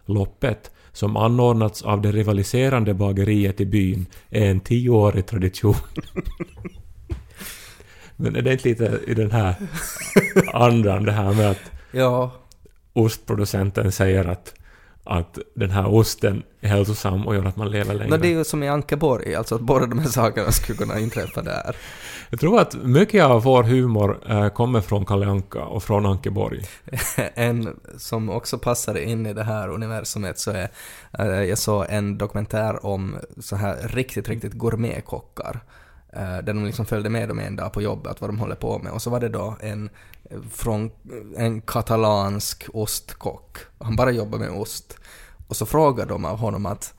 Loppet, 0.05 0.71
som 0.93 1.17
anordnats 1.17 1.83
av 1.83 2.03
det 2.03 2.13
rivaliserande 2.13 2.95
bageriet 2.95 3.61
i 3.61 3.67
byn, 3.67 4.07
är 4.31 4.51
en 4.51 4.61
tioårig 4.61 5.27
tradition. 5.27 5.75
Men 8.17 8.37
är 8.37 8.43
det 8.43 8.53
inte 8.53 8.69
lite 8.69 9.01
i 9.07 9.15
den 9.15 9.31
här 9.31 9.55
andan 10.53 11.05
det 11.05 11.13
här 11.13 11.33
med 11.33 11.51
att 11.51 11.61
Ja, 11.93 12.33
ostproducenten 12.93 13.93
säger 13.93 14.25
att, 14.25 14.55
att 15.07 15.39
den 15.55 15.71
här 15.71 15.95
osten 15.95 16.43
är 16.61 16.69
hälsosam 16.69 17.27
och 17.27 17.35
gör 17.35 17.45
att 17.45 17.57
man 17.57 17.71
lever 17.71 17.95
längre? 17.95 18.11
no, 18.11 18.17
det 18.17 18.29
är 18.29 18.33
ju 18.33 18.45
som 18.45 18.63
i 18.63 18.69
Ankeborg, 18.69 19.35
alltså 19.35 19.55
att 19.55 19.61
båda 19.61 19.87
de 19.87 19.99
här 19.99 20.09
sakerna 20.09 20.53
skulle 20.53 20.79
kunna 20.79 20.99
inträffa 20.99 21.43
där. 21.43 21.77
Jag 22.31 22.41
tror 22.41 22.61
att 22.61 22.75
mycket 22.75 23.25
av 23.25 23.43
vår 23.43 23.63
humor 23.63 24.21
eh, 24.29 24.49
kommer 24.49 24.81
från 24.81 25.05
Kalle 25.05 25.27
Anka 25.27 25.65
och 25.65 25.83
från 25.83 26.07
Ankeborg. 26.07 26.63
en 27.35 27.81
som 27.97 28.31
också 28.31 28.59
passar 28.59 28.99
in 28.99 29.27
i 29.27 29.33
det 29.33 29.45
här 29.45 29.69
universumet 29.69 30.39
så 30.39 30.51
är, 30.51 30.69
eh, 31.19 31.27
jag 31.27 31.59
såg 31.59 31.87
en 31.89 32.19
dokumentär 32.19 32.87
om 32.87 33.17
så 33.41 33.57
här 33.57 33.89
riktigt, 33.89 34.29
riktigt 34.29 34.53
gourmetkockar. 34.53 35.61
Eh, 36.17 36.37
där 36.37 36.43
de 36.43 36.65
liksom 36.65 36.87
följde 36.87 37.11
med 37.11 37.29
dem 37.29 37.39
en 37.39 37.57
dag 37.57 37.73
på 37.73 37.83
jobbet, 37.83 38.21
vad 38.21 38.31
de 38.31 38.39
håller 38.39 38.55
på 38.55 38.79
med. 38.79 38.93
Och 38.93 39.03
så 39.03 39.11
var 39.11 39.21
det 39.21 39.29
då 39.29 39.57
en 39.61 39.91
från 40.51 40.91
en 41.37 41.61
katalansk 41.61 42.67
ostkock. 42.73 43.59
Han 43.79 43.97
bara 43.97 44.11
jobbar 44.11 44.39
med 44.39 44.51
ost. 44.51 44.99
Och 45.49 45.57
så 45.57 45.67
frågade 45.67 46.09
de 46.09 46.25
av 46.25 46.39
honom 46.39 46.67
att, 46.67 46.95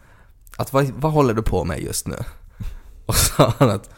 att 0.57 0.73
vad, 0.73 0.85
vad 0.85 1.11
håller 1.11 1.33
du 1.33 1.41
på 1.41 1.63
med 1.63 1.79
just 1.79 2.07
nu? 2.07 2.17
Och 3.05 3.15
så 3.15 3.25
sa 3.35 3.53
han 3.59 3.69
att 3.69 3.89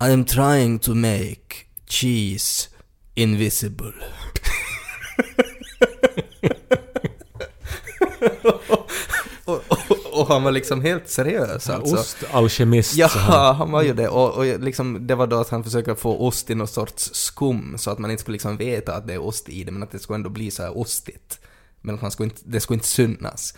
I 0.00 0.12
am 0.12 0.24
trying 0.24 0.78
to 0.78 0.94
make 0.94 1.54
cheese 1.86 2.68
invisible. 3.14 3.92
och, 9.44 9.64
och, 10.28 10.34
han 10.34 10.42
var 10.42 10.52
liksom 10.52 10.80
helt 10.82 11.08
seriös 11.08 11.70
alltså. 11.70 11.96
Ostalkemist. 11.96 12.94
Ja, 12.96 13.08
så 13.08 13.18
han 13.18 13.70
var 13.70 13.82
ju 13.82 13.94
det. 13.94 14.08
Och, 14.08 14.34
och 14.34 14.44
liksom, 14.44 15.06
det 15.06 15.14
var 15.14 15.26
då 15.26 15.40
att 15.40 15.48
han 15.48 15.64
försöker 15.64 15.94
få 15.94 16.26
ost 16.26 16.50
i 16.50 16.54
någon 16.54 16.68
sorts 16.68 17.10
skum 17.14 17.74
så 17.78 17.90
att 17.90 17.98
man 17.98 18.10
inte 18.10 18.20
skulle 18.20 18.34
liksom 18.34 18.56
veta 18.56 18.94
att 18.94 19.06
det 19.06 19.14
är 19.14 19.22
ost 19.22 19.48
i 19.48 19.64
det, 19.64 19.72
men 19.72 19.82
att 19.82 19.90
det 19.90 19.98
skulle 19.98 20.14
ändå 20.14 20.30
bli 20.30 20.50
så 20.50 20.62
här 20.62 20.78
ostigt. 20.78 21.40
Men 21.80 21.94
att 21.94 22.02
man 22.02 22.10
skulle 22.10 22.24
inte, 22.24 22.42
det 22.44 22.60
skulle 22.60 22.76
inte 22.76 22.88
synas. 22.88 23.54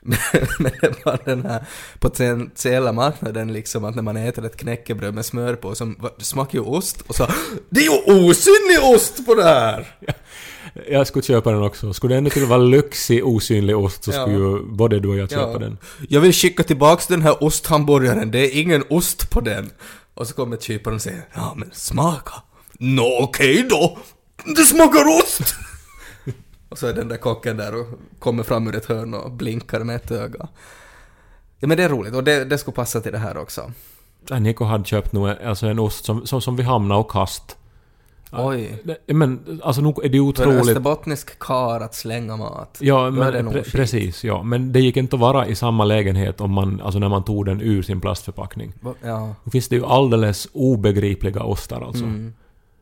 Men, 0.02 0.72
det 0.80 1.04
var 1.04 1.18
den 1.24 1.46
här 1.46 1.64
potentiella 1.98 2.92
marknaden 2.92 3.52
liksom 3.52 3.84
att 3.84 3.94
när 3.94 4.02
man 4.02 4.16
äter 4.16 4.44
ett 4.46 4.56
knäckebröd 4.56 5.14
med 5.14 5.24
smör 5.24 5.54
på 5.54 5.74
som 5.74 6.10
det 6.18 6.24
smakar 6.24 6.58
ju 6.58 6.64
ost 6.64 7.00
och 7.00 7.14
så 7.14 7.26
Det 7.70 7.80
är 7.80 7.84
ju 7.84 8.28
osynlig 8.28 8.94
ost 8.94 9.26
på 9.26 9.34
det 9.34 9.44
här! 9.44 9.96
Jag 10.90 11.06
skulle 11.06 11.22
köpa 11.22 11.52
den 11.52 11.62
också. 11.62 11.92
Skulle 11.92 12.14
det 12.14 12.18
ändå 12.18 12.30
till 12.30 12.46
vara 12.46 12.58
lyxig 12.58 13.26
osynlig 13.26 13.76
ost 13.76 14.04
så 14.04 14.10
Ja. 14.10 14.22
skulle 14.22 14.36
ju 14.36 14.62
både 14.62 15.00
du 15.00 15.08
och 15.08 15.16
jag 15.16 15.30
köpa 15.30 15.52
Ja. 15.52 15.58
den. 15.58 15.78
Jag 16.08 16.20
vill 16.20 16.32
skicka 16.32 16.62
tillbaks 16.62 17.06
den 17.06 17.22
här 17.22 17.44
osthamburgaren, 17.44 18.30
det 18.30 18.38
är 18.38 18.60
ingen 18.60 18.84
ost 18.90 19.30
på 19.30 19.40
den. 19.40 19.70
Och 20.14 20.26
så 20.26 20.34
kommer 20.34 20.56
kyparen 20.56 20.94
och 20.94 21.02
säger 21.02 21.26
ja 21.34 21.54
men 21.56 21.70
smaka. 21.72 22.32
Nå 22.72 23.18
okej 23.22 23.66
då, 23.70 23.98
det 24.56 24.62
smakar 24.64 25.04
ost! 25.18 25.54
och 26.68 26.78
så 26.78 26.86
är 26.86 26.92
den 26.94 27.08
där 27.08 27.16
kocken 27.16 27.56
där 27.56 27.74
och 27.80 27.86
kommer 28.18 28.42
fram 28.42 28.66
ur 28.68 28.76
ett 28.76 28.86
hörn 28.86 29.14
och 29.14 29.30
blinkar 29.32 29.80
med 29.80 29.96
ett 29.96 30.10
öga. 30.10 30.48
Ja 31.58 31.68
men 31.68 31.76
det 31.76 31.84
är 31.84 31.88
roligt 31.88 32.14
och 32.14 32.24
det, 32.24 32.44
det 32.44 32.58
skulle 32.58 32.74
passa 32.74 33.00
till 33.00 33.12
det 33.12 33.18
här 33.18 33.36
också. 33.36 33.72
Ja, 34.28 34.38
Niko 34.38 34.64
hade 34.64 34.84
köpt 34.84 35.12
nog 35.12 35.28
alltså 35.28 35.66
en 35.66 35.78
ost 35.78 36.04
som, 36.04 36.26
som, 36.26 36.40
som 36.42 36.56
vi 36.56 36.62
hamnade 36.62 37.00
och 37.00 37.10
kast. 37.10 37.56
Oj. 38.32 38.82
Men 39.06 39.60
alltså 39.62 39.82
nog 39.82 40.04
är 40.04 40.08
det 40.08 40.18
För 40.18 40.24
otroligt... 40.24 40.60
österbottnisk 40.60 41.38
kar 41.38 41.80
att 41.80 41.94
slänga 41.94 42.36
mat. 42.36 42.78
Ja, 42.80 43.10
men, 43.10 43.48
pre- 43.48 43.72
precis. 43.72 44.24
Ja. 44.24 44.42
Men 44.42 44.72
det 44.72 44.80
gick 44.80 44.96
inte 44.96 45.16
att 45.16 45.20
vara 45.20 45.46
i 45.46 45.54
samma 45.54 45.84
lägenhet 45.84 46.40
om 46.40 46.52
man, 46.52 46.80
alltså 46.80 46.98
när 46.98 47.08
man 47.08 47.24
tog 47.24 47.46
den 47.46 47.60
ur 47.60 47.82
sin 47.82 48.00
plastförpackning. 48.00 48.72
Ja. 49.02 49.34
Då 49.44 49.50
finns 49.50 49.68
det 49.68 49.76
ju 49.76 49.86
alldeles 49.86 50.48
obegripliga 50.52 51.42
ostar 51.42 51.80
alltså. 51.80 52.04
Mm. 52.04 52.32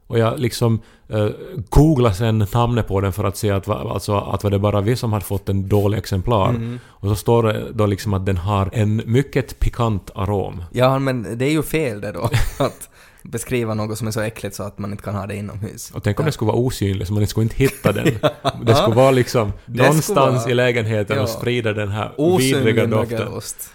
Och 0.09 0.19
jag 0.19 0.39
liksom 0.39 0.81
eh, 1.09 1.29
googlade 1.69 2.15
sen 2.15 2.47
namnet 2.55 2.89
på 2.89 3.01
den 3.01 3.13
för 3.13 3.25
att 3.25 3.37
se 3.37 3.51
att, 3.51 3.69
alltså, 3.69 4.17
att 4.17 4.45
var 4.45 4.51
det 4.51 4.59
bara 4.59 4.81
vi 4.81 4.97
som 4.97 5.13
hade 5.13 5.25
fått 5.25 5.49
en 5.49 5.69
dålig 5.69 5.99
exemplar. 5.99 6.49
Mm. 6.49 6.79
Och 6.87 7.09
så 7.09 7.15
står 7.15 7.43
det 7.43 7.73
då 7.73 7.87
liksom 7.87 8.15
att 8.15 8.27
den 8.27 8.37
har 8.37 8.71
en 8.73 9.03
mycket 9.07 9.59
pikant 9.59 10.11
arom. 10.15 10.65
Ja, 10.73 10.99
men 10.99 11.39
det 11.39 11.45
är 11.45 11.51
ju 11.51 11.63
fel 11.63 12.01
det 12.01 12.13
då. 12.13 12.31
Att 12.59 12.89
beskriva 13.31 13.75
något 13.75 13.99
som 13.99 14.07
är 14.07 14.11
så 14.11 14.21
äckligt 14.21 14.57
så 14.57 14.63
att 14.63 14.79
man 14.79 14.91
inte 14.93 15.05
kan 15.05 15.15
ha 15.15 15.27
det 15.27 15.37
inomhus. 15.37 15.91
Och 15.91 16.03
tänk 16.05 16.21
om 16.21 16.27
det 16.27 16.33
skulle 16.33 16.47
vara 16.47 16.57
osynligt 16.61 17.09
så 17.09 17.15
man 17.15 17.27
skulle 17.27 17.43
inte 17.45 17.57
hitta 17.57 17.93
den. 17.93 18.05
Det 18.67 18.75
skulle 18.75 18.97
vara 18.97 19.11
liksom 19.11 19.53
Det 19.67 19.83
någonstans 19.83 20.43
vara- 20.43 20.51
i 20.51 20.55
lägenheten 20.55 21.17
Ja. 21.17 21.23
och 21.23 21.29
sprida 21.29 21.73
den 21.73 21.89
här 21.89 22.15
Osynlig 22.17 22.65
vidriga 22.65 22.87
doften. 22.87 23.19
mögelost. 23.19 23.71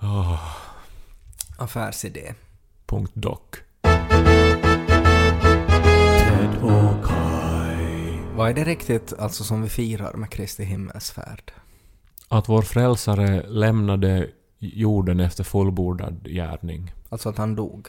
Oh, 0.00 0.40
Affärsidé. 1.58 2.34
punkt 2.86 3.12
doc. 3.14 3.38
Vad 8.36 8.50
är 8.50 8.54
det 8.54 8.64
riktigt 8.64 9.12
alltså 9.18 9.44
som 9.44 9.62
vi 9.62 9.68
firar 9.68 10.12
med 10.14 10.30
Kristi 10.30 10.64
himmelsfärd? 10.64 11.52
Att 12.28 12.48
vår 12.48 12.62
frälsare 12.62 13.42
lämnade 13.48 14.28
jorden 14.58 15.20
efter 15.20 15.44
fullbordad 15.44 16.24
gärning 16.28 16.92
Alltså 17.08 17.28
att 17.28 17.38
han 17.38 17.54
dog. 17.56 17.86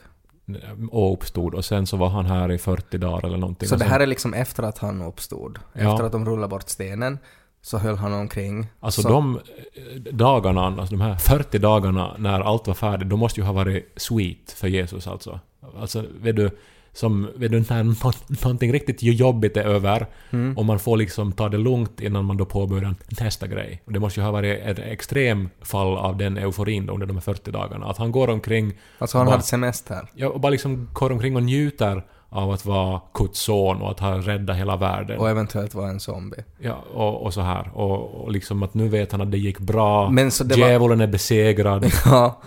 Och 0.91 1.13
uppstod 1.13 1.55
och 1.55 1.65
sen 1.65 1.87
så 1.87 1.97
var 1.97 2.09
han 2.09 2.25
här 2.25 2.51
i 2.51 2.57
40 2.57 2.97
dagar 2.97 3.25
eller 3.25 3.37
någonting. 3.37 3.69
Så 3.69 3.75
det 3.75 3.85
här 3.85 3.99
är 3.99 4.07
liksom 4.07 4.33
efter 4.33 4.63
att 4.63 4.77
han 4.77 5.01
uppstod? 5.01 5.59
Ja. 5.73 5.91
Efter 5.91 6.03
att 6.03 6.11
de 6.11 6.25
rullade 6.25 6.47
bort 6.47 6.69
stenen 6.69 7.19
så 7.61 7.77
höll 7.77 7.97
han 7.97 8.13
omkring. 8.13 8.67
Alltså 8.79 9.01
så, 9.01 9.09
de 9.09 9.39
eh, 9.73 10.13
dagarna, 10.13 10.65
alltså 10.65 10.95
de 10.95 11.01
här 11.01 11.15
40 11.15 11.59
dagarna 11.59 12.15
när 12.17 12.41
allt 12.41 12.67
var 12.67 12.73
färdigt, 12.73 13.09
de 13.09 13.19
måste 13.19 13.39
ju 13.39 13.45
ha 13.45 13.53
varit 13.53 13.93
sweet 13.97 14.51
för 14.51 14.67
Jesus 14.67 15.07
alltså. 15.07 15.39
Alltså, 15.79 16.05
vet 16.21 16.35
du, 16.35 16.49
som, 16.95 17.27
vet 17.35 17.51
du, 17.51 17.59
när 17.69 17.83
nå- 17.83 18.37
någonting 18.43 18.73
riktigt 18.73 19.03
jobbigt 19.03 19.57
är 19.57 19.63
över 19.63 20.07
Mm. 20.31 20.57
och 20.57 20.65
man 20.65 20.79
får 20.79 20.97
liksom 20.97 21.31
ta 21.31 21.49
det 21.49 21.57
lugnt 21.57 22.01
innan 22.01 22.25
man 22.25 22.37
då 22.37 22.45
påbörjar 22.45 22.95
nästa 23.21 23.47
grej. 23.47 23.81
Och 23.85 23.91
det 23.93 23.99
måste 23.99 24.19
ju 24.19 24.23
ha 24.25 24.31
varit 24.31 24.59
ett 24.65 24.79
extrem 24.79 25.49
fall 25.61 25.97
av 25.97 26.17
den 26.17 26.37
euforin 26.37 26.89
under 26.89 27.05
de 27.07 27.13
här 27.13 27.21
40 27.21 27.51
dagarna. 27.51 27.85
Att 27.85 27.97
han 27.97 28.11
går 28.11 28.29
omkring 28.29 28.73
Alltså 28.97 29.17
han 29.17 29.27
hade 29.27 29.43
semester. 29.43 30.09
Ja, 30.15 30.29
och 30.29 30.39
bara 30.39 30.49
liksom 30.49 30.89
går 30.93 31.11
omkring 31.11 31.35
och 31.35 31.43
njuter 31.43 32.05
av 32.29 32.51
att 32.51 32.65
vara 32.65 33.01
Guds 33.13 33.39
son 33.39 33.81
och 33.81 33.91
att 33.91 33.99
ha 33.99 34.17
räddat 34.17 34.57
hela 34.57 34.77
världen. 34.77 35.19
Och 35.19 35.29
eventuellt 35.29 35.75
var 35.75 35.87
en 35.87 35.99
zombie. 35.99 36.43
ja, 36.59 36.83
och, 36.93 37.23
och 37.23 37.33
så 37.33 37.41
här. 37.41 37.71
Och, 37.77 38.23
och 38.23 38.31
liksom 38.31 38.63
att 38.63 38.73
nu 38.73 38.87
vet 38.87 39.11
han 39.11 39.21
att 39.21 39.31
det 39.31 39.37
gick 39.37 39.59
bra. 39.59 40.09
Men 40.09 40.31
så 40.31 40.43
det 40.43 40.59
var- 40.59 40.67
Djävulen 40.67 41.01
är 41.01 41.07
besegrad. 41.07 41.85
Ja. 42.05 42.41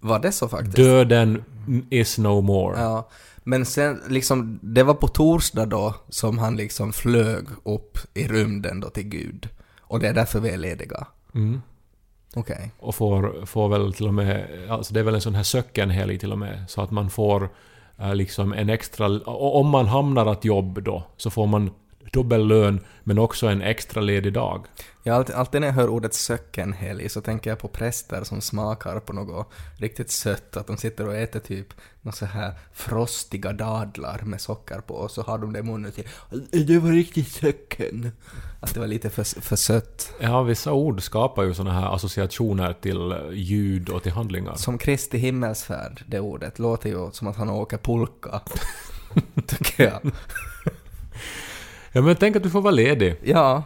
Var 0.00 0.18
det 0.18 0.32
så 0.32 0.48
faktiskt? 0.48 0.76
Döden 0.76 1.44
is 1.90 2.18
no 2.18 2.40
more. 2.40 2.80
Ja. 2.80 3.08
Men 3.44 3.66
sen 3.66 4.00
liksom, 4.08 4.58
det 4.62 4.82
var 4.82 4.94
på 4.94 5.08
torsdag 5.08 5.66
då 5.66 5.94
som 6.08 6.38
han 6.38 6.56
liksom 6.56 6.92
flög 6.92 7.46
upp 7.64 7.98
i 8.14 8.28
rymden 8.28 8.80
då 8.80 8.90
till 8.90 9.08
Gud. 9.08 9.48
Och 9.80 10.00
det 10.00 10.08
är 10.08 10.14
därför 10.14 10.40
vi 10.40 10.48
är 10.48 10.58
lediga. 10.58 11.06
Mm. 11.34 11.60
Okej. 12.34 12.72
Och 12.78 12.94
får, 12.94 13.46
får 13.46 13.68
väl 13.68 13.92
till 13.92 14.06
och 14.06 14.14
med... 14.14 14.48
Alltså 14.70 14.94
det 14.94 15.00
är 15.00 15.04
väl 15.04 15.14
en 15.14 15.20
sån 15.20 15.34
här 15.34 15.42
söckenhelg 15.42 16.18
till 16.18 16.32
och 16.32 16.38
med. 16.38 16.64
Så 16.68 16.82
att 16.82 16.90
man 16.90 17.10
får 17.10 17.48
eh, 17.98 18.14
liksom 18.14 18.52
en 18.52 18.70
extra... 18.70 19.20
Om 19.26 19.68
man 19.68 19.86
hamnar 19.86 20.26
att 20.26 20.44
jobb 20.44 20.82
då, 20.82 21.04
så 21.16 21.30
får 21.30 21.46
man 21.46 21.70
dubbel 22.12 22.46
lön 22.46 22.80
men 23.04 23.18
också 23.18 23.46
en 23.46 23.62
extra 23.62 24.00
ledig 24.00 24.32
dag. 24.32 24.66
Jag 25.02 25.16
alltid, 25.16 25.34
alltid 25.34 25.60
när 25.60 25.68
jag 25.68 25.74
hör 25.74 25.88
ordet 25.88 26.14
söckenhelg 26.14 27.08
så 27.08 27.20
tänker 27.20 27.50
jag 27.50 27.58
på 27.58 27.68
präster 27.68 28.24
som 28.24 28.40
smakar 28.40 29.00
på 29.00 29.12
något 29.12 29.48
riktigt 29.78 30.10
sött, 30.10 30.56
att 30.56 30.66
de 30.66 30.76
sitter 30.76 31.06
och 31.08 31.14
äter 31.14 31.40
typ 31.40 31.66
något 32.02 32.16
så 32.16 32.26
här 32.26 32.54
frostiga 32.72 33.52
dadlar 33.52 34.20
med 34.22 34.40
socker 34.40 34.80
på 34.80 34.94
och 34.94 35.10
så 35.10 35.22
har 35.22 35.38
de 35.38 35.52
det 35.52 35.58
i 35.58 35.62
munnen 35.62 35.92
till 35.92 36.08
det 36.66 36.78
var 36.78 36.90
riktigt 36.90 37.28
söcken. 37.28 38.12
Att 38.60 38.74
det 38.74 38.80
var 38.80 38.86
lite 38.86 39.10
för, 39.10 39.40
för 39.40 39.56
sött. 39.56 40.12
Ja, 40.20 40.42
vissa 40.42 40.72
ord 40.72 41.02
skapar 41.02 41.42
ju 41.42 41.54
såna 41.54 41.72
här 41.72 41.94
associationer 41.94 42.72
till 42.72 43.14
ljud 43.32 43.88
och 43.88 44.02
till 44.02 44.12
handlingar. 44.12 44.54
Som 44.54 44.78
Kristi 44.78 45.18
himmelsfärd, 45.18 46.04
det 46.06 46.20
ordet, 46.20 46.58
låter 46.58 46.88
ju 46.88 47.10
som 47.12 47.28
att 47.28 47.36
han 47.36 47.50
åker 47.50 47.78
pulka. 47.78 48.40
Tycker 49.46 49.84
jag. 49.84 50.00
Ja 51.92 52.02
men 52.02 52.16
tänk 52.16 52.36
att 52.36 52.42
du 52.42 52.50
får 52.50 52.60
vara 52.60 52.74
ledig. 52.74 53.16
Ja, 53.22 53.62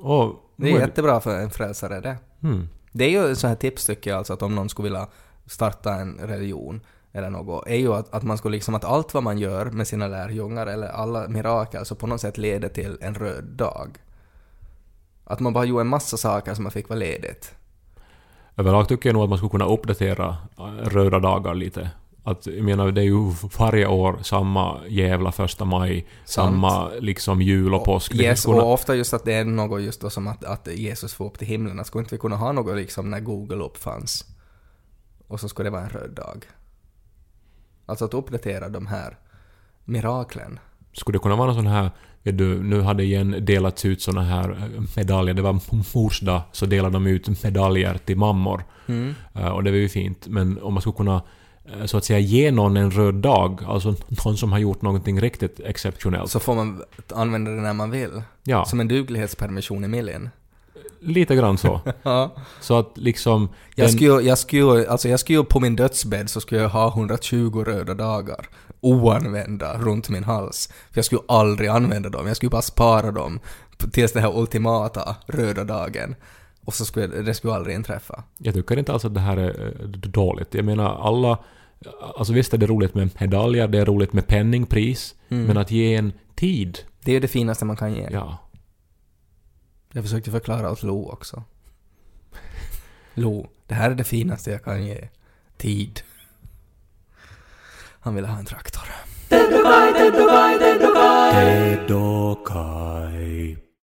Och, 0.00 0.34
det 0.56 0.72
är 0.72 0.78
jättebra 0.78 1.20
för 1.20 1.38
en 1.38 1.50
frälsare 1.50 2.00
det. 2.00 2.16
Mm. 2.42 2.68
Det 2.92 3.04
är 3.04 3.28
ju 3.28 3.34
så 3.34 3.46
här 3.46 3.54
tips 3.54 3.86
tycker 3.86 4.10
jag, 4.10 4.18
alltså 4.18 4.32
att 4.32 4.42
om 4.42 4.54
någon 4.54 4.68
skulle 4.68 4.88
vilja 4.88 5.08
starta 5.46 5.94
en 5.94 6.18
religion 6.22 6.80
eller 7.12 7.30
något, 7.30 7.66
är 7.66 7.76
ju 7.76 7.94
att, 7.94 8.14
att 8.14 8.22
man 8.22 8.38
skulle 8.38 8.56
liksom 8.56 8.74
att 8.74 8.84
allt 8.84 9.14
vad 9.14 9.22
man 9.22 9.38
gör 9.38 9.66
med 9.66 9.86
sina 9.86 10.08
lärjungar 10.08 10.66
eller 10.66 10.88
alla 10.88 11.28
mirakel 11.28 11.86
så 11.86 11.94
på 11.94 12.06
något 12.06 12.20
sätt 12.20 12.38
leder 12.38 12.68
till 12.68 12.98
en 13.00 13.14
röd 13.14 13.44
dag. 13.44 13.98
Att 15.24 15.40
man 15.40 15.52
bara 15.52 15.64
gjorde 15.64 15.80
en 15.80 15.86
massa 15.86 16.16
saker 16.16 16.54
som 16.54 16.62
man 16.62 16.72
fick 16.72 16.88
vara 16.88 16.98
ledigt. 16.98 17.54
Överlag 18.56 18.88
tycker 18.88 19.08
jag 19.08 19.14
nog 19.14 19.22
att 19.22 19.28
man 19.28 19.38
skulle 19.38 19.50
kunna 19.50 19.66
uppdatera 19.66 20.36
röda 20.82 21.18
dagar 21.18 21.54
lite. 21.54 21.90
Att, 22.28 22.46
jag 22.46 22.64
menar, 22.64 22.92
det 22.92 23.00
är 23.00 23.04
ju 23.04 23.32
varje 23.58 23.86
år 23.86 24.18
samma 24.22 24.80
jävla 24.88 25.32
första 25.32 25.64
maj, 25.64 26.06
Sant. 26.24 26.54
samma 26.54 26.88
liksom 27.00 27.42
jul 27.42 27.74
och 27.74 27.84
påsk. 27.84 28.12
Det 28.16 28.22
Yes, 28.24 28.44
kunna- 28.44 28.62
och 28.62 28.72
ofta 28.72 28.94
just 28.94 29.14
att 29.14 29.24
det 29.24 29.32
är 29.34 29.44
något 29.44 29.82
just 29.82 30.00
då 30.00 30.10
som 30.10 30.26
att, 30.28 30.44
att 30.44 30.68
Jesus 30.76 31.14
får 31.14 31.26
upp 31.26 31.38
till 31.38 31.48
himlen. 31.48 31.80
Att 31.80 31.86
skulle 31.86 32.02
inte 32.02 32.14
vi 32.14 32.18
kunna 32.18 32.36
ha 32.36 32.52
något 32.52 32.76
liksom 32.76 33.10
när 33.10 33.20
Google 33.20 33.64
uppfanns? 33.64 34.24
Och 35.28 35.40
så 35.40 35.48
skulle 35.48 35.66
det 35.66 35.70
vara 35.72 35.82
en 35.82 35.88
röd 35.88 36.10
dag. 36.10 36.44
Alltså 37.86 38.04
att 38.04 38.14
uppdatera 38.14 38.68
de 38.68 38.86
här 38.86 39.18
miraklen. 39.84 40.58
Skulle 40.92 41.14
det 41.18 41.22
kunna 41.22 41.36
vara 41.36 41.46
någon 41.46 41.56
sån 41.56 41.66
här, 41.66 41.90
du, 42.22 42.62
nu 42.62 42.80
hade 42.80 43.02
igen 43.04 43.36
delats 43.40 43.84
ut 43.84 44.02
såna 44.02 44.22
här 44.22 44.50
eh, 44.50 44.82
medaljer. 44.96 45.34
Det 45.34 45.42
var 45.42 45.60
mors 45.94 46.20
dag, 46.20 46.40
så 46.52 46.66
delade 46.66 46.92
de 46.92 47.06
ut 47.06 47.42
medaljer 47.44 47.98
till 47.98 48.16
mammor. 48.16 48.64
Mm. 48.86 49.14
Eh, 49.34 49.48
Och 49.48 49.64
det 49.64 49.70
var 49.70 49.78
ju 49.78 49.88
fint. 49.88 50.26
Men 50.26 50.62
om 50.62 50.74
man 50.74 50.80
skulle 50.80 50.96
kunna 50.96 51.22
så 51.86 51.96
att 51.96 52.04
säga 52.04 52.18
ge 52.18 52.50
någon 52.50 52.76
en 52.76 52.90
röd 52.90 53.14
dag, 53.14 53.60
alltså 53.66 53.94
någon 54.24 54.36
som 54.36 54.52
har 54.52 54.58
gjort 54.58 54.82
någonting 54.82 55.20
riktigt 55.20 55.60
exceptionellt. 55.64 56.30
Så 56.30 56.40
får 56.40 56.54
man 56.54 56.82
använda 57.14 57.50
det 57.50 57.60
när 57.60 57.72
man 57.72 57.90
vill. 57.90 58.22
Ja, 58.44 58.64
Som 58.64 58.80
en 58.80 58.88
duglighetspermission 58.88 59.84
i 59.84 59.88
Millen. 59.88 60.30
lite 61.00 61.36
grann 61.36 61.58
så. 61.58 61.80
Ja. 62.02 62.34
Så 62.60 62.78
att 62.78 62.90
liksom... 62.94 63.48
Jag 63.74 63.86
den- 63.86 63.92
skulle, 63.96 64.22
jag 64.22 64.38
skulle, 64.38 64.88
alltså 64.88 65.08
jag 65.08 65.20
skulle 65.20 65.44
på 65.44 65.60
min 65.60 65.76
dödsbädd 65.76 66.30
så 66.30 66.40
skulle 66.40 66.60
jag 66.60 66.68
ha 66.68 66.88
120 66.88 67.64
röda 67.66 67.94
dagar 67.94 68.48
oanvända 68.80 69.78
runt 69.78 70.08
min 70.08 70.24
hals. 70.24 70.68
För 70.90 70.98
jag 70.98 71.04
skulle 71.04 71.20
aldrig 71.28 71.68
använda 71.68 72.08
dem, 72.08 72.26
jag 72.26 72.36
skulle 72.36 72.50
bara 72.50 72.62
spara 72.62 73.10
dem 73.12 73.40
tills 73.92 74.12
den 74.12 74.22
här 74.22 74.38
ultimata 74.38 75.16
röda 75.26 75.64
dagen. 75.64 76.14
Och 76.66 76.74
så 76.74 76.84
skulle 76.84 77.06
det 77.06 77.34
skulle 77.34 77.54
aldrig 77.54 77.76
inträffa. 77.76 78.24
Jag 78.38 78.54
tycker 78.54 78.78
inte 78.78 78.92
alls 78.92 79.04
att 79.04 79.14
det 79.14 79.20
här 79.20 79.36
är 79.36 79.74
eh, 79.80 79.86
dåligt. 79.88 80.54
Jag 80.54 80.64
menar 80.64 81.06
alla... 81.08 81.38
Alltså 82.16 82.32
visst 82.32 82.54
är 82.54 82.58
det 82.58 82.66
roligt 82.66 82.94
med 82.94 83.10
medaljer, 83.20 83.68
det 83.68 83.78
är 83.78 83.84
roligt 83.84 84.12
med 84.12 84.26
penningpris, 84.26 85.14
men 85.28 85.56
att 85.56 85.70
ge 85.70 85.94
en 85.94 86.12
tid, 86.34 86.78
Det 87.04 87.12
är 87.12 87.20
det 87.20 87.28
finaste 87.28 87.64
man 87.64 87.76
kan 87.76 87.94
ge. 87.94 88.08
ja. 88.12 88.38
Jag 89.92 90.04
försökte 90.04 90.30
förklara 90.30 90.70
åt 90.70 90.82
Lo 90.82 91.10
också. 91.10 91.42
Lo, 93.14 93.46
det 93.66 93.74
här 93.74 93.90
är 93.90 93.94
det 93.94 94.04
finaste 94.04 94.50
jag 94.50 94.64
kan 94.64 94.86
ge. 94.86 95.08
Tid. 95.56 96.00
Han 98.00 98.14
ville 98.14 98.28
ha 98.28 98.38
en 98.38 98.44
traktor. 98.44 98.82
Ted 99.28 99.54
och 101.90 102.46
Kai, 102.46 103.56
Ted 103.56 103.65